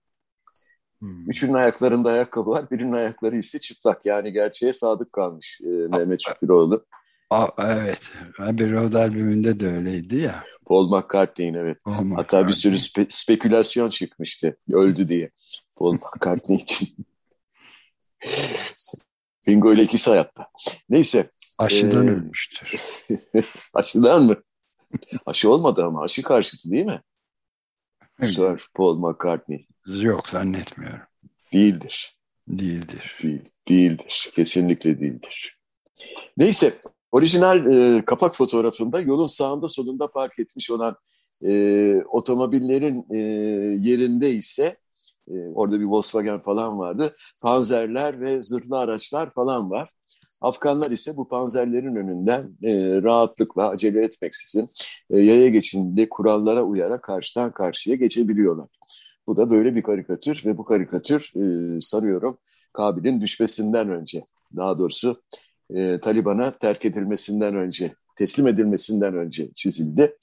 Hmm. 0.99 1.29
Üçünün 1.29 1.53
ayaklarında 1.53 2.09
ayakkabı 2.09 2.49
var, 2.49 2.71
birinin 2.71 2.93
ayakları 2.93 3.37
ise 3.37 3.59
çıplak. 3.59 4.05
Yani 4.05 4.31
gerçeğe 4.31 4.73
sadık 4.73 5.13
kalmış 5.13 5.61
e, 5.63 5.67
Mehmet 5.67 6.21
Şüküroğlu. 6.27 6.85
A, 7.29 7.47
evet. 7.57 8.17
Abbey 8.39 8.71
Road 8.71 8.93
albümünde 8.93 9.59
de 9.59 9.67
öyleydi 9.67 10.15
ya. 10.15 10.43
Paul 10.67 10.97
McCartney'in 10.97 11.53
evet. 11.53 11.83
Paul 11.83 11.93
Hatta 11.93 12.05
McCartney. 12.05 12.47
bir 12.47 12.53
sürü 12.53 12.79
spe 12.79 13.05
spekülasyon 13.09 13.89
çıkmıştı 13.89 14.57
öldü 14.71 15.07
diye. 15.07 15.31
Paul 15.79 15.93
McCartney 16.15 16.57
için. 16.57 16.87
Bingo 19.47 19.73
ile 19.73 19.83
ikisi 19.83 20.09
hayatta. 20.09 20.47
Neyse. 20.89 21.31
Aşıdan 21.57 22.07
ee, 22.07 22.11
ölmüştür. 22.11 22.81
aşıdan 23.73 24.23
mı? 24.23 24.35
Aşı 25.25 25.51
olmadı 25.51 25.83
ama 25.85 26.03
aşı 26.03 26.21
karşıtı 26.21 26.71
değil 26.71 26.85
mi? 26.85 27.01
Sir 28.23 28.69
Paul 28.73 28.97
McCartney. 28.97 29.65
Yok 29.87 30.29
zannetmiyorum. 30.29 31.05
Değildir. 31.53 32.13
Değildir. 32.47 33.19
Değil, 33.23 33.41
değildir. 33.69 34.29
Kesinlikle 34.35 34.99
değildir. 34.99 35.57
Neyse 36.37 36.73
orijinal 37.11 37.65
e, 37.65 38.05
kapak 38.05 38.35
fotoğrafında 38.35 39.01
yolun 39.01 39.27
sağında 39.27 39.67
solunda 39.67 40.11
park 40.11 40.39
etmiş 40.39 40.71
olan 40.71 40.95
e, 41.45 42.03
otomobillerin 42.11 43.05
e, 43.13 43.17
yerinde 43.89 44.31
ise 44.31 44.77
e, 45.27 45.33
orada 45.53 45.79
bir 45.79 45.85
Volkswagen 45.85 46.39
falan 46.39 46.79
vardı. 46.79 47.13
Panzerler 47.43 48.21
ve 48.21 48.43
zırhlı 48.43 48.77
araçlar 48.77 49.33
falan 49.33 49.69
var. 49.69 49.89
Afganlar 50.41 50.91
ise 50.91 51.17
bu 51.17 51.27
panzerlerin 51.27 51.95
önünden 51.95 52.57
e, 52.63 53.01
rahatlıkla 53.01 53.69
acele 53.69 54.03
etmeksizin 54.05 54.65
e, 55.09 55.19
yaya 55.21 55.49
geçinde 55.49 56.09
kurallara 56.09 56.63
uyarak 56.63 57.03
karşıdan 57.03 57.51
karşıya 57.51 57.95
geçebiliyorlar. 57.95 58.67
Bu 59.27 59.37
da 59.37 59.49
böyle 59.49 59.75
bir 59.75 59.81
karikatür 59.81 60.41
ve 60.45 60.57
bu 60.57 60.65
karikatür 60.65 61.31
e, 61.35 61.81
sarıyorum 61.81 62.37
Kabil'in 62.73 63.21
düşmesinden 63.21 63.89
önce 63.89 64.25
daha 64.55 64.77
doğrusu 64.77 65.21
e, 65.75 65.99
Taliban'a 65.99 66.53
terk 66.53 66.85
edilmesinden 66.85 67.55
önce 67.55 67.93
teslim 68.15 68.47
edilmesinden 68.47 69.15
önce 69.15 69.53
çizildi. 69.53 70.17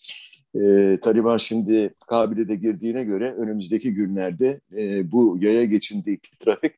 E, 0.54 0.98
Taliban 1.02 1.36
şimdi 1.36 1.94
Kabil'e 2.06 2.48
de 2.48 2.54
girdiğine 2.54 3.04
göre 3.04 3.34
önümüzdeki 3.34 3.94
günlerde 3.94 4.60
e, 4.76 5.12
bu 5.12 5.38
yaya 5.40 5.64
geçindeki 5.64 6.38
trafik 6.38 6.72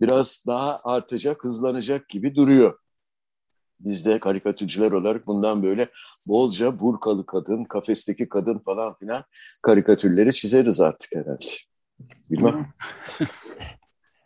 biraz 0.00 0.44
daha 0.46 0.78
artacak, 0.84 1.44
hızlanacak 1.44 2.08
gibi 2.08 2.34
duruyor. 2.34 2.78
Biz 3.80 4.06
de 4.06 4.18
karikatürcüler 4.18 4.92
olarak 4.92 5.26
bundan 5.26 5.62
böyle 5.62 5.88
bolca 6.28 6.80
burkalı 6.80 7.26
kadın, 7.26 7.64
kafesteki 7.64 8.28
kadın 8.28 8.58
falan 8.58 8.94
filan 8.98 9.24
karikatürleri 9.62 10.32
çizeriz 10.32 10.80
artık 10.80 11.14
herhalde. 11.14 11.46
Bilmem. 12.30 12.66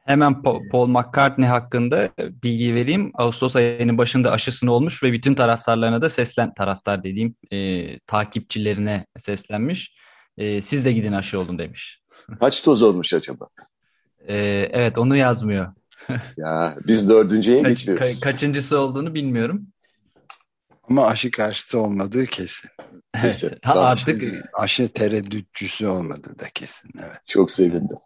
Hemen 0.09 0.43
Paul 0.43 0.87
McCartney 0.87 1.49
hakkında 1.49 2.11
bilgi 2.19 2.75
vereyim. 2.75 3.11
Ağustos 3.15 3.57
ayının 3.57 3.99
başında 3.99 4.33
aşısını 4.33 4.73
olmuş 4.73 5.03
ve 5.03 5.13
bütün 5.13 5.35
taraftarlarına 5.35 6.03
da 6.03 6.11
seslen, 6.11 6.55
taraftar 6.55 7.05
dediğim 7.05 7.35
e, 7.51 7.99
takipçilerine 7.99 9.07
seslenmiş. 9.19 9.97
E, 10.39 10.61
siz 10.61 10.85
de 10.85 10.93
gidin 10.93 11.13
aşı 11.13 11.41
olun 11.41 11.59
demiş. 11.59 12.03
Kaç 12.41 12.67
doz 12.67 12.83
olmuş 12.83 13.15
acaba? 13.15 13.49
E, 14.29 14.37
evet 14.73 14.99
onu 14.99 15.17
yazmıyor. 15.17 15.73
ya 16.37 16.77
biz 16.87 17.09
dördüncüye 17.09 17.63
Kaç, 17.63 17.71
geçiyoruz. 17.73 18.21
Ka 18.21 18.31
kaçıncısı 18.31 18.79
olduğunu 18.79 19.15
bilmiyorum. 19.15 19.67
Ama 20.91 21.07
aşı 21.07 21.31
karşıtı 21.31 21.79
olmadığı 21.79 22.27
kesin. 22.27 22.71
kesin. 23.23 23.59
ha, 23.65 23.81
artık 23.81 24.23
aşı 24.55 24.89
tereddütçüsü 24.89 25.87
olmadı 25.87 26.35
da 26.39 26.49
kesin. 26.55 26.91
Evet. 26.99 27.21
Çok 27.27 27.51
sevindim. 27.51 27.99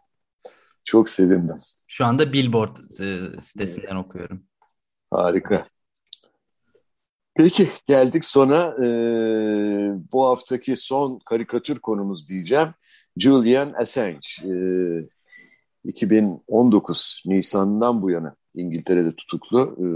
Çok 0.85 1.09
sevindim. 1.09 1.59
Şu 1.95 2.05
anda 2.05 2.33
Billboard 2.33 2.77
e, 2.77 3.41
sitesinden 3.41 3.97
okuyorum. 3.97 4.43
Harika. 5.11 5.67
Peki 7.35 7.69
geldik 7.87 8.25
sona 8.25 8.75
e, 8.85 8.89
bu 10.13 10.27
haftaki 10.27 10.77
son 10.77 11.19
karikatür 11.25 11.79
konumuz 11.79 12.29
diyeceğim. 12.29 12.69
Julian 13.17 13.73
Assange. 13.73 14.19
E, 14.45 14.55
2019 15.85 17.23
Nisan'dan 17.27 18.03
bu 18.03 18.11
yana 18.11 18.37
İngiltere'de 18.55 19.17
tutuklu 19.17 19.77
e, 19.79 19.87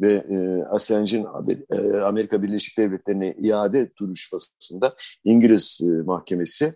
ve 0.00 0.12
e, 0.14 0.64
Assange'in 0.64 1.26
e, 1.70 2.00
Amerika 2.00 2.42
Birleşik 2.42 2.78
Devletleri'ne 2.78 3.34
iade 3.38 3.96
duruşmasında 3.96 4.96
İngiliz 5.24 5.80
e, 5.82 6.02
mahkemesi 6.02 6.74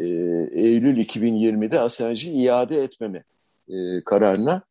e, 0.00 0.04
Eylül 0.52 0.96
2020'de 0.96 1.80
Assange'i 1.80 2.32
iade 2.32 2.82
etmemi 2.82 3.24
e, 3.68 4.04
kararına 4.04 4.62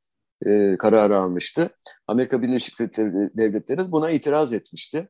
e, 0.45 0.77
kararı 0.77 1.17
almıştı. 1.17 1.69
Amerika 2.07 2.41
Birleşik 2.41 2.79
Devletleri 2.79 3.91
buna 3.91 4.11
itiraz 4.11 4.53
etmişti. 4.53 5.09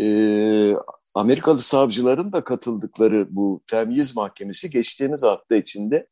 E, 0.00 0.74
Amerikalı 1.14 1.60
savcıların 1.60 2.32
da 2.32 2.44
katıldıkları 2.44 3.26
bu 3.30 3.60
temyiz 3.66 4.16
mahkemesi 4.16 4.70
geçtiğimiz 4.70 5.22
hafta 5.22 5.56
içinde 5.56 6.06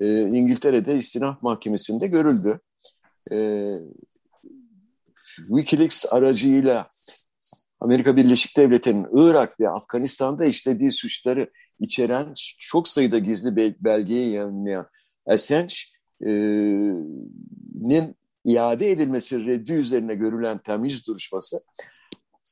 e, 0.00 0.20
İngiltere'de 0.20 0.96
istinaf 0.96 1.42
mahkemesinde 1.42 2.06
görüldü. 2.06 2.60
E, 3.32 3.70
Wikileaks 5.36 6.12
aracıyla 6.12 6.82
Amerika 7.80 8.16
Birleşik 8.16 8.56
Devletleri'nin 8.56 9.06
Irak 9.12 9.60
ve 9.60 9.68
Afganistan'da 9.68 10.44
işlediği 10.44 10.92
suçları 10.92 11.50
içeren 11.80 12.32
çok 12.58 12.88
sayıda 12.88 13.18
gizli 13.18 13.56
belgeyi 13.84 14.32
yayınlayan 14.32 14.86
Assange'nin 15.26 15.76
iade 18.44 18.90
edilmesi 18.90 19.46
reddi 19.46 19.72
üzerine 19.72 20.14
görülen 20.14 20.58
temyiz 20.58 21.06
duruşması 21.06 21.60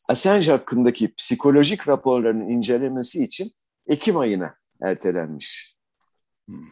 Assange 0.09 0.51
hakkındaki 0.51 1.15
psikolojik 1.15 1.89
raporlarının 1.89 2.49
incelemesi 2.49 3.25
için 3.25 3.53
Ekim 3.87 4.17
ayına 4.17 4.55
ertelenmiş. 4.83 5.77
Hmm. 6.49 6.65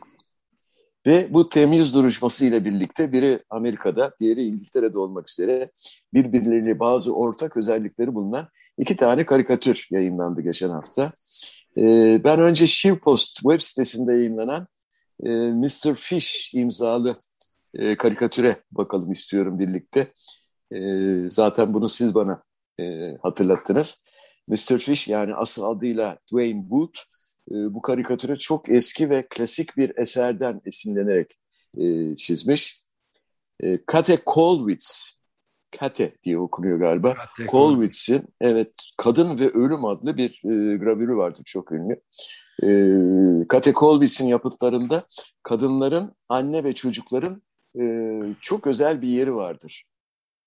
Ve 1.06 1.26
bu 1.30 1.48
temyiz 1.48 1.94
duruşması 1.94 2.44
ile 2.44 2.64
birlikte 2.64 3.12
biri 3.12 3.44
Amerika'da, 3.50 4.14
diğeri 4.20 4.44
İngiltere'de 4.44 4.98
olmak 4.98 5.30
üzere 5.30 5.70
birbirleriyle 6.14 6.78
bazı 6.78 7.14
ortak 7.14 7.56
özellikleri 7.56 8.14
bulunan 8.14 8.48
iki 8.78 8.96
tane 8.96 9.26
karikatür 9.26 9.86
yayınlandı 9.90 10.40
geçen 10.40 10.68
hafta. 10.68 11.12
Ee, 11.78 12.20
ben 12.24 12.40
önce 12.40 12.66
Shivpost 12.66 13.34
web 13.34 13.60
sitesinde 13.60 14.12
yayınlanan 14.12 14.66
e, 15.22 15.28
Mr. 15.30 15.94
Fish 15.94 16.54
imzalı 16.54 17.16
e, 17.74 17.96
karikatüre 17.96 18.56
bakalım 18.72 19.12
istiyorum 19.12 19.58
birlikte. 19.58 20.12
E, 20.70 20.80
zaten 21.30 21.74
bunu 21.74 21.88
siz 21.88 22.14
bana 22.14 22.42
hatırlattınız. 23.22 24.04
Mr. 24.48 24.78
Fish 24.78 25.08
yani 25.08 25.34
asıl 25.34 25.62
adıyla 25.62 26.18
Dwayne 26.32 26.70
Booth 26.70 27.00
e, 27.50 27.54
bu 27.54 27.82
karikatürü 27.82 28.38
çok 28.38 28.68
eski 28.68 29.10
ve 29.10 29.26
klasik 29.30 29.76
bir 29.76 29.98
eserden 29.98 30.60
esinlenerek 30.66 31.38
çizmiş. 32.16 32.82
Kate 33.86 34.16
Kolwitz, 34.16 35.11
Kate 35.78 36.10
diye 36.24 36.38
okunuyor 36.38 36.78
galiba. 36.78 37.14
Kolwitz'in 37.48 38.22
evet 38.40 38.74
Kadın 38.98 39.38
ve 39.38 39.48
Ölüm 39.48 39.84
adlı 39.84 40.16
bir 40.16 40.30
e, 40.30 40.76
gravürü 40.76 41.16
vardır 41.16 41.42
çok 41.44 41.72
ünlü. 41.72 42.00
E, 42.62 42.68
Kate 43.48 43.72
Kolwitz'in 43.72 44.26
yapıtlarında 44.26 45.04
kadınların, 45.42 46.12
anne 46.28 46.64
ve 46.64 46.74
çocukların 46.74 47.42
e, 47.80 47.84
çok 48.40 48.66
özel 48.66 49.02
bir 49.02 49.08
yeri 49.08 49.34
vardır. 49.34 49.84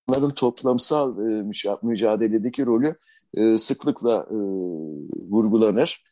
Onların 0.08 0.30
toplamsal 0.30 1.18
e, 1.18 1.44
mücadeledeki 1.82 2.66
rolü 2.66 2.96
e, 3.34 3.58
sıklıkla 3.58 4.28
e, 4.32 4.36
vurgulanır. 5.32 6.04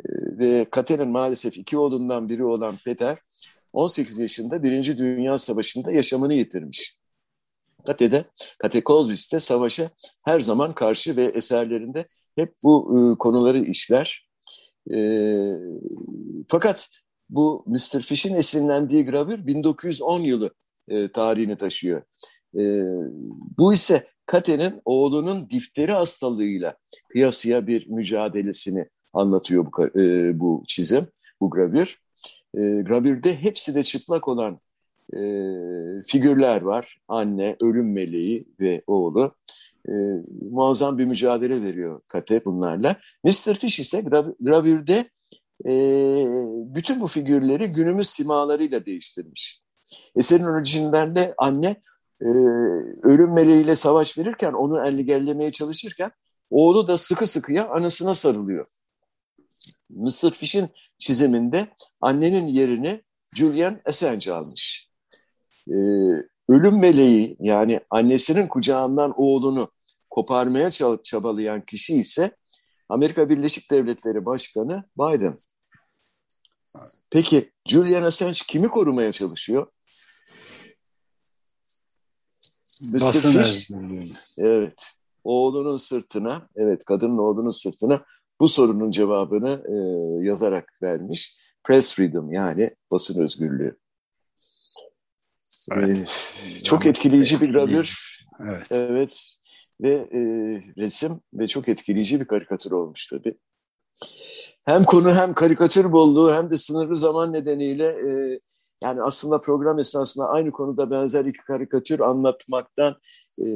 E, 0.00 0.08
ve 0.38 0.66
Kate'nin 0.70 1.08
maalesef 1.08 1.58
iki 1.58 1.78
oğlundan 1.78 2.28
biri 2.28 2.44
olan 2.44 2.78
Peter 2.84 3.18
18 3.72 4.18
yaşında 4.18 4.62
Birinci 4.62 4.98
Dünya 4.98 5.38
Savaşı'nda 5.38 5.92
yaşamını 5.92 6.34
yitirmiş. 6.34 6.99
Kate'de, 7.86 8.24
Kate 8.58 8.82
Colvis'te 8.82 9.40
savaşa 9.40 9.90
her 10.24 10.40
zaman 10.40 10.72
karşı 10.72 11.16
ve 11.16 11.24
eserlerinde 11.24 12.06
hep 12.36 12.54
bu 12.62 12.98
e, 13.12 13.18
konuları 13.18 13.64
işler. 13.64 14.28
E, 14.94 14.98
fakat 16.48 16.88
bu 17.30 17.64
Mr. 17.66 18.00
Fish'in 18.00 18.34
esinlendiği 18.34 19.06
gravür 19.06 19.46
1910 19.46 20.20
yılı 20.20 20.50
e, 20.88 21.08
tarihini 21.08 21.56
taşıyor. 21.56 22.02
E, 22.54 22.62
bu 23.58 23.74
ise 23.74 24.06
Kate'nin 24.26 24.80
oğlunun 24.84 25.50
difteri 25.50 25.92
hastalığıyla 25.92 26.76
kıyasıya 27.08 27.66
bir 27.66 27.86
mücadelesini 27.86 28.88
anlatıyor 29.12 29.66
bu, 29.66 30.00
e, 30.00 30.40
bu 30.40 30.64
çizim, 30.66 31.06
bu 31.40 31.50
gravür. 31.50 31.96
E, 32.54 32.60
gravürde 32.60 33.36
hepsi 33.42 33.74
de 33.74 33.82
çıplak 33.82 34.28
olan 34.28 34.60
e, 35.16 35.22
figürler 36.06 36.62
var. 36.62 37.00
Anne, 37.08 37.56
ölüm 37.60 37.92
meleği 37.92 38.46
ve 38.60 38.82
oğlu. 38.86 39.34
E, 39.88 39.92
muazzam 40.50 40.98
bir 40.98 41.04
mücadele 41.04 41.62
veriyor 41.62 42.00
Kate 42.08 42.44
bunlarla. 42.44 42.96
Mr. 43.24 43.54
Fish 43.54 43.80
ise 43.80 44.00
gravürde 44.40 45.10
e, 45.64 45.72
bütün 46.74 47.00
bu 47.00 47.06
figürleri 47.06 47.68
günümüz 47.68 48.08
simalarıyla 48.08 48.86
değiştirmiş. 48.86 49.60
Eserin 50.16 50.44
orijinlerinde 50.44 51.34
anne 51.38 51.82
e, 52.20 52.28
ölüm 53.02 53.34
meleğiyle 53.34 53.76
savaş 53.76 54.18
verirken 54.18 54.52
onu 54.52 54.88
engellemeye 54.88 55.52
çalışırken 55.52 56.10
oğlu 56.50 56.88
da 56.88 56.98
sıkı 56.98 57.26
sıkıya 57.26 57.68
anasına 57.68 58.14
sarılıyor. 58.14 58.66
Mr. 59.90 60.30
Fish'in 60.30 60.68
çiziminde 60.98 61.68
annenin 62.00 62.46
yerini 62.46 63.02
Julian 63.34 63.80
Assange 63.84 64.32
almış 64.32 64.89
e, 65.70 65.76
ölüm 66.48 66.80
meleği 66.80 67.36
yani 67.40 67.80
annesinin 67.90 68.46
kucağından 68.46 69.12
oğlunu 69.16 69.68
koparmaya 70.10 70.70
çabalayan 71.04 71.64
kişi 71.64 72.00
ise 72.00 72.36
Amerika 72.88 73.28
Birleşik 73.28 73.70
Devletleri 73.70 74.26
Başkanı 74.26 74.84
Biden. 74.98 75.36
Peki 77.10 77.50
Julian 77.68 78.02
Assange 78.02 78.38
kimi 78.48 78.68
korumaya 78.68 79.12
çalışıyor? 79.12 79.66
Mr. 82.92 83.12
Fish, 83.12 83.70
evet, 84.38 84.74
oğlunun 85.24 85.76
sırtına, 85.76 86.48
evet 86.56 86.84
kadının 86.84 87.18
oğlunun 87.18 87.50
sırtına 87.50 88.04
bu 88.40 88.48
sorunun 88.48 88.90
cevabını 88.90 89.62
e, 89.68 89.74
yazarak 90.28 90.82
vermiş. 90.82 91.36
Press 91.64 91.94
freedom 91.94 92.32
yani 92.32 92.76
basın 92.90 93.24
özgürlüğü. 93.24 93.76
Evet. 95.70 96.34
Ee, 96.44 96.60
çok 96.60 96.86
etkileyici 96.86 97.40
bir 97.40 97.52
gravür. 97.52 98.18
Evet. 98.40 98.66
evet. 98.70 99.22
Ve 99.80 99.94
e, 99.94 100.20
resim 100.76 101.20
ve 101.34 101.48
çok 101.48 101.68
etkileyici 101.68 102.20
bir 102.20 102.24
karikatür 102.24 102.70
olmuş 102.70 103.06
tabii. 103.06 103.34
Hem 104.66 104.84
konu 104.84 105.14
hem 105.14 105.32
karikatür 105.32 105.92
bolluğu 105.92 106.34
hem 106.34 106.50
de 106.50 106.58
sınırlı 106.58 106.96
zaman 106.96 107.32
nedeniyle 107.32 107.86
e, 107.86 108.40
yani 108.82 109.02
aslında 109.02 109.40
program 109.40 109.78
esnasında 109.78 110.28
aynı 110.28 110.50
konuda 110.50 110.90
benzer 110.90 111.24
iki 111.24 111.38
karikatür 111.38 112.00
anlatmaktan 112.00 112.96
e, 113.38 113.46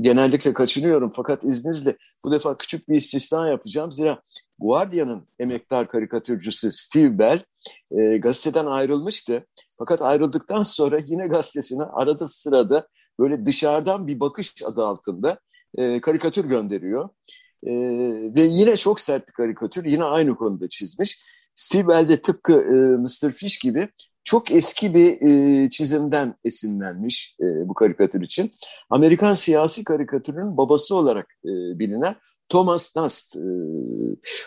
genellikle 0.00 0.52
kaçınıyorum. 0.52 1.12
Fakat 1.16 1.44
izninizle 1.44 1.96
bu 2.24 2.32
defa 2.32 2.56
küçük 2.56 2.88
bir 2.88 2.94
istisna 2.94 3.48
yapacağım. 3.48 3.92
Zira 3.92 4.22
Guardian'ın 4.58 5.28
emektar 5.38 5.88
karikatürcüsü 5.88 6.72
Steve 6.72 7.18
Bell 7.18 7.44
e, 7.98 8.16
gazeteden 8.16 8.66
ayrılmıştı. 8.66 9.46
Fakat 9.78 10.02
ayrıldıktan 10.02 10.62
sonra 10.62 11.00
yine 11.06 11.26
gazetesine 11.26 11.82
arada 11.82 12.28
sırada 12.28 12.88
böyle 13.20 13.46
dışarıdan 13.46 14.06
bir 14.06 14.20
bakış 14.20 14.62
adı 14.64 14.86
altında 14.86 15.40
e, 15.78 16.00
karikatür 16.00 16.44
gönderiyor. 16.44 17.08
E, 17.66 17.72
ve 18.34 18.40
yine 18.40 18.76
çok 18.76 19.00
sert 19.00 19.28
bir 19.28 19.32
karikatür. 19.32 19.84
Yine 19.84 20.04
aynı 20.04 20.34
konuda 20.34 20.68
çizmiş. 20.68 21.24
Steve 21.54 21.88
Bell 21.88 22.08
de 22.08 22.22
tıpkı 22.22 22.52
e, 22.52 22.74
Mr. 22.96 23.32
Fish 23.32 23.58
gibi 23.58 23.88
çok 24.24 24.50
eski 24.50 24.94
bir 24.94 25.22
e, 25.22 25.70
çizimden 25.70 26.34
esinlenmiş 26.44 27.36
e, 27.40 27.68
bu 27.68 27.74
karikatür 27.74 28.22
için. 28.22 28.52
Amerikan 28.90 29.34
siyasi 29.34 29.84
karikatürünün 29.84 30.56
babası 30.56 30.96
olarak 30.96 31.26
e, 31.44 31.78
bilinen 31.78 32.16
Thomas 32.48 32.96
Nast, 32.96 33.36
e, 33.36 33.40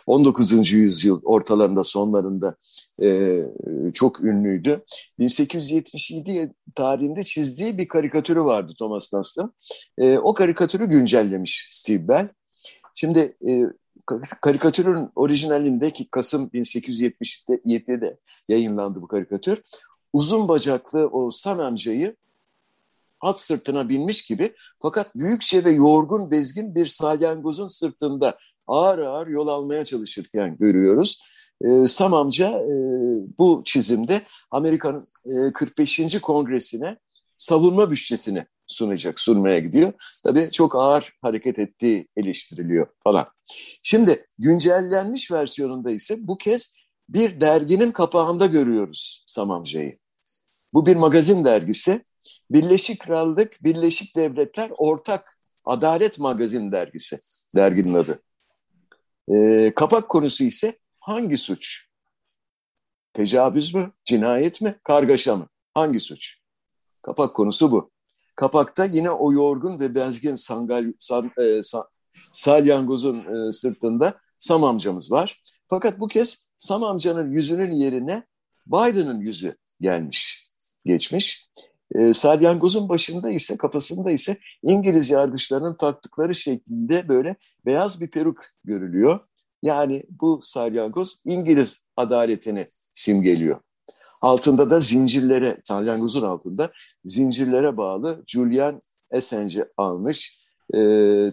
19. 0.07 0.71
yüzyıl 0.71 1.21
ortalarında 1.23 1.83
sonlarında 1.83 2.55
e, 3.03 3.41
çok 3.93 4.23
ünlüydü. 4.23 4.86
1877 5.19 6.53
tarihinde 6.75 7.23
çizdiği 7.23 7.77
bir 7.77 7.88
karikatürü 7.88 8.43
vardı 8.43 8.73
Thomas 8.79 9.13
Nast'ın. 9.13 9.53
E, 9.97 10.17
o 10.17 10.33
karikatürü 10.33 10.86
güncellemiş 10.86 11.69
Steve 11.71 12.07
Bell. 12.07 12.29
Şimdi 12.95 13.38
e, 13.47 13.63
karikatürün 14.41 15.10
orijinalindeki 15.15 16.07
Kasım 16.10 16.41
1877'de 16.43 18.17
yayınlandı 18.47 19.01
bu 19.01 19.07
karikatür. 19.07 19.62
Uzun 20.13 20.47
bacaklı 20.47 21.07
o 21.07 21.31
San 21.31 21.60
amcayı 21.60 22.15
at 23.21 23.39
sırtına 23.39 23.89
binmiş 23.89 24.25
gibi 24.25 24.56
fakat 24.82 25.15
büyükçe 25.15 25.63
ve 25.65 25.71
yorgun 25.71 26.32
bezgin 26.32 26.75
bir 26.75 26.86
salyangozun 26.86 27.67
sırtında 27.67 28.38
ağır 28.67 28.99
ağır 28.99 29.27
yol 29.27 29.47
almaya 29.47 29.86
çalışırken 29.86 30.58
görüyoruz. 30.58 31.21
E, 31.62 31.88
Sam 31.88 32.13
amca 32.13 32.49
e, 32.49 32.73
bu 33.39 33.62
çizimde 33.65 34.21
Amerika'nın 34.51 35.03
e, 35.25 35.53
45. 35.53 36.21
kongresine 36.21 36.97
savunma 37.38 37.91
bütçesini 37.91 38.45
sunacak, 38.67 39.19
sunmaya 39.19 39.60
gidiyor. 39.60 39.93
Tabii 40.23 40.51
çok 40.51 40.75
ağır 40.75 41.13
hareket 41.21 41.60
ettiği 41.60 42.08
eleştiriliyor 42.17 42.88
falan. 43.03 43.27
Şimdi 43.84 44.25
güncellenmiş 44.39 45.32
versiyonunda 45.32 45.91
ise 45.91 46.17
bu 46.19 46.38
kez 46.38 46.75
bir 47.10 47.41
derginin 47.41 47.91
kapağında 47.91 48.45
görüyoruz 48.45 49.25
Sam 49.27 49.51
amcayı. 49.51 49.93
Bu 50.73 50.86
bir 50.86 50.95
magazin 50.95 51.45
dergisi. 51.45 52.06
Birleşik 52.51 52.99
Krallık, 52.99 53.63
Birleşik 53.63 54.15
Devletler 54.15 54.71
Ortak 54.77 55.38
Adalet 55.65 56.19
Magazin 56.19 56.71
dergisi. 56.71 57.19
Derginin 57.55 57.93
adı. 57.93 58.21
E, 59.31 59.71
kapak 59.75 60.10
konusu 60.10 60.43
ise 60.43 60.77
hangi 60.99 61.38
suç? 61.38 61.88
Tecavüz 63.13 63.73
mü? 63.73 63.91
Cinayet 64.05 64.62
mi? 64.62 64.75
Kargaşa 64.83 65.36
mı? 65.36 65.47
Hangi 65.73 65.99
suç? 65.99 66.38
Kapak 67.01 67.33
konusu 67.36 67.71
bu. 67.71 67.91
Kapakta 68.36 68.86
yine 68.86 69.10
o 69.12 69.33
yorgun 69.33 69.79
ve 69.79 69.95
bezgin 69.95 70.36
sangal, 70.36 70.93
san, 70.99 71.31
e, 71.38 71.63
san, 71.63 71.83
salyangozun 72.33 73.17
e, 73.49 73.53
sırtında 73.53 74.19
Sam 74.38 74.63
amcamız 74.63 75.12
var. 75.12 75.41
Fakat 75.69 75.99
bu 75.99 76.07
kez 76.07 76.51
Sam 76.57 76.83
amcanın 76.83 77.31
yüzünün 77.31 77.71
yerine 77.71 78.23
Biden'ın 78.67 79.19
yüzü 79.19 79.55
gelmiş, 79.81 80.43
geçmiş. 80.86 81.49
E, 81.95 82.13
salyangozun 82.13 82.89
başında 82.89 83.30
ise, 83.30 83.58
kafasında 83.58 84.12
ise 84.12 84.38
İngiliz 84.63 85.10
yargıçlarının 85.10 85.78
taktıkları 85.78 86.36
şeklinde 86.36 87.08
böyle 87.08 87.36
beyaz 87.65 88.02
bir 88.02 88.08
peruk 88.08 88.38
görülüyor. 88.63 89.19
Yani 89.63 90.04
bu 90.21 90.39
salyangoz 90.43 91.21
İngiliz 91.26 91.78
adaletini 91.97 92.67
simgeliyor. 92.93 93.60
Altında 94.21 94.69
da 94.69 94.80
zincirlere, 94.80 95.58
salyangozun 95.65 96.21
altında 96.21 96.71
zincirlere 97.06 97.78
bağlı 97.78 98.23
Julian 98.28 98.80
Assange'i 99.13 99.65
almış. 99.78 100.39
E, 100.73 100.80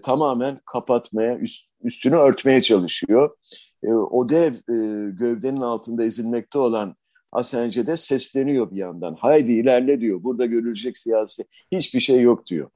tamamen 0.03 0.59
kapatmaya, 0.67 1.39
üst, 1.39 1.69
üstünü 1.83 2.17
örtmeye 2.17 2.63
çalışıyor. 2.63 3.37
E, 3.83 3.93
o 3.93 4.29
dev 4.29 4.55
e, 4.55 4.77
gövdenin 5.11 5.61
altında 5.61 6.05
ezilmekte 6.05 6.59
olan 6.59 6.97
Assange 7.35 7.87
de 7.87 7.97
sesleniyor 7.97 8.71
bir 8.71 8.77
yandan. 8.77 9.15
Haydi 9.15 9.53
ilerle 9.53 10.01
diyor. 10.01 10.23
Burada 10.23 10.47
görülecek 10.47 10.99
siyasi 10.99 11.45
hiçbir 11.73 12.01
şey 12.01 12.21
yok 12.21 12.47
diyor. 12.47 12.71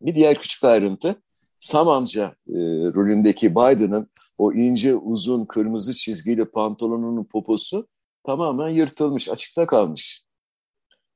Bir 0.00 0.14
diğer 0.14 0.40
küçük 0.40 0.64
ayrıntı. 0.64 1.22
Sam 1.60 1.88
amca 1.88 2.36
e, 2.48 2.58
rolündeki 2.94 3.50
Biden'ın 3.50 4.08
o 4.38 4.52
ince 4.52 4.94
uzun 4.94 5.44
kırmızı 5.44 5.94
çizgili 5.94 6.44
pantolonunun 6.44 7.24
poposu 7.24 7.88
tamamen 8.26 8.68
yırtılmış, 8.68 9.28
açıkta 9.28 9.66
kalmış. 9.66 10.24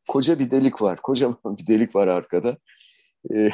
Koca 0.09 0.39
bir 0.39 0.51
delik 0.51 0.83
var, 0.83 1.03
kocaman 1.03 1.59
bir 1.59 1.67
delik 1.67 1.95
var 1.95 2.09
arkada. 2.09 2.59
E, 3.35 3.51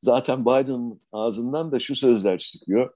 zaten 0.00 0.40
Biden'ın 0.44 1.00
ağzından 1.12 1.72
da 1.72 1.80
şu 1.80 1.96
sözler 1.96 2.38
çıkıyor. 2.38 2.94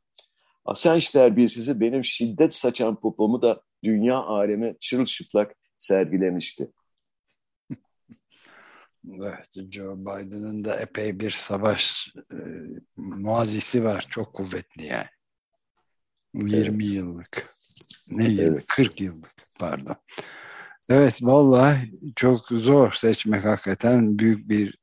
Assange 0.65 1.07
terbiyesizi 1.13 1.81
benim 1.81 2.05
şiddet 2.05 2.55
saçan 2.55 3.01
popomu 3.01 3.43
da 3.43 3.63
dünya 3.85 4.17
alemi 4.17 4.77
çırılçıplak 4.81 5.55
sergilemişti. 5.79 6.71
Evet, 9.21 9.73
Joe 9.73 9.97
Biden'ın 9.99 10.65
da 10.65 10.81
epey 10.81 11.21
bir 11.21 11.31
savaş 11.31 12.15
e, 12.33 12.37
muazisi 12.97 13.85
var. 13.85 14.07
Çok 14.11 14.35
kuvvetli 14.35 14.87
yani. 14.87 15.07
20 16.35 16.57
evet. 16.57 16.95
yıllık. 16.95 17.55
Ne 18.11 18.29
yıl? 18.29 18.39
Evet. 18.39 18.67
40 18.67 19.01
yıllık 19.01 19.35
pardon. 19.61 19.97
Evet 20.89 21.19
vallahi 21.23 21.85
çok 22.17 22.49
zor 22.49 22.93
seçmek 22.93 23.45
hakikaten 23.45 24.19
büyük 24.19 24.49
bir 24.49 24.79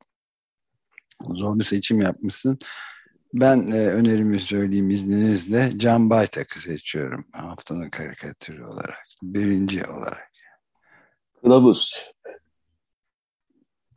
zor 1.33 1.59
bir 1.59 1.63
seçim 1.63 2.01
yapmışsın. 2.01 2.59
Ben 3.33 3.67
e, 3.67 3.87
önerimi 3.87 4.39
söyleyeyim 4.39 4.89
izninizle. 4.89 5.69
Can 5.77 6.09
Baytak'ı 6.09 6.59
seçiyorum 6.59 7.25
haftanın 7.31 7.89
karikatürü 7.89 8.63
olarak. 8.65 9.03
Birinci 9.23 9.85
olarak. 9.85 10.31
Kılavuz. 11.41 12.11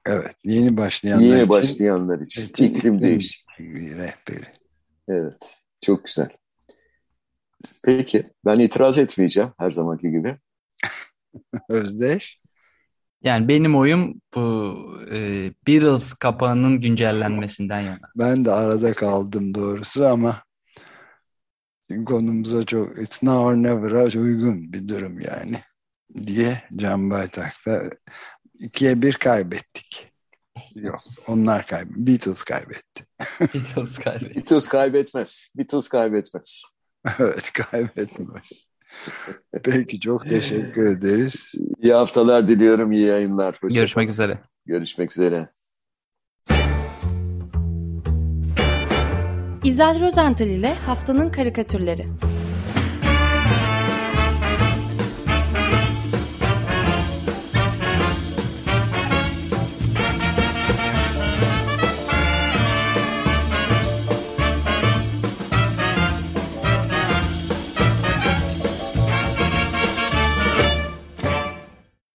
Evet, 0.06 0.36
yeni 0.44 0.76
başlayanlar 0.76 1.24
yeni 1.24 1.36
için. 1.36 1.48
başlayanlar 1.48 2.20
için. 2.20 2.48
İklim 2.58 3.00
değişikliği 3.00 3.96
rehberi. 3.96 4.46
Evet, 5.08 5.58
çok 5.84 6.04
güzel. 6.04 6.28
Peki, 7.82 8.30
ben 8.44 8.58
itiraz 8.58 8.98
etmeyeceğim 8.98 9.52
her 9.58 9.70
zamanki 9.70 10.10
gibi. 10.10 10.36
Özdeş? 11.68 12.43
Yani 13.24 13.48
benim 13.48 13.76
oyum 13.76 14.20
bu 14.34 14.74
e, 15.12 15.16
Beatles 15.66 16.12
kapağının 16.14 16.80
güncellenmesinden 16.80 17.80
yana. 17.80 18.10
Ben 18.16 18.44
de 18.44 18.50
arada 18.50 18.92
kaldım 18.92 19.54
doğrusu 19.54 20.06
ama 20.06 20.44
konumuza 22.06 22.64
çok 22.64 22.98
it's 22.98 23.22
now 23.22 23.44
or 23.44 23.54
never'a 23.54 24.20
uygun 24.20 24.72
bir 24.72 24.88
durum 24.88 25.20
yani 25.20 25.60
diye 26.26 26.62
Can 26.76 27.10
Baytak'ta 27.10 27.90
ikiye 28.58 29.02
bir 29.02 29.12
kaybettik. 29.12 30.12
Yok 30.76 31.02
onlar 31.26 31.66
kaybetti. 31.66 32.06
Beatles 32.06 32.44
kaybetti. 32.44 33.06
Beatles 33.40 33.98
kaybetti. 33.98 34.34
Beatles 34.36 34.68
kaybetmez. 34.68 35.52
Beatles 35.56 35.88
kaybetmez. 35.88 36.62
evet 37.18 37.52
kaybetmez. 37.52 38.73
Peki 39.62 40.00
çok 40.00 40.28
teşekkür 40.28 40.86
ederiz. 40.86 41.52
İyi 41.82 41.92
haftalar 41.92 42.46
diliyorum, 42.48 42.92
iyi 42.92 43.06
yayınlar. 43.06 43.58
Hoşça 43.60 43.80
Görüşmek 43.80 44.10
üzere. 44.10 44.38
Görüşmek 44.66 45.12
üzere. 45.12 45.48
İzel 49.64 50.00
Rozental 50.00 50.46
ile 50.46 50.74
Haftanın 50.74 51.30
Karikatürleri 51.30 52.06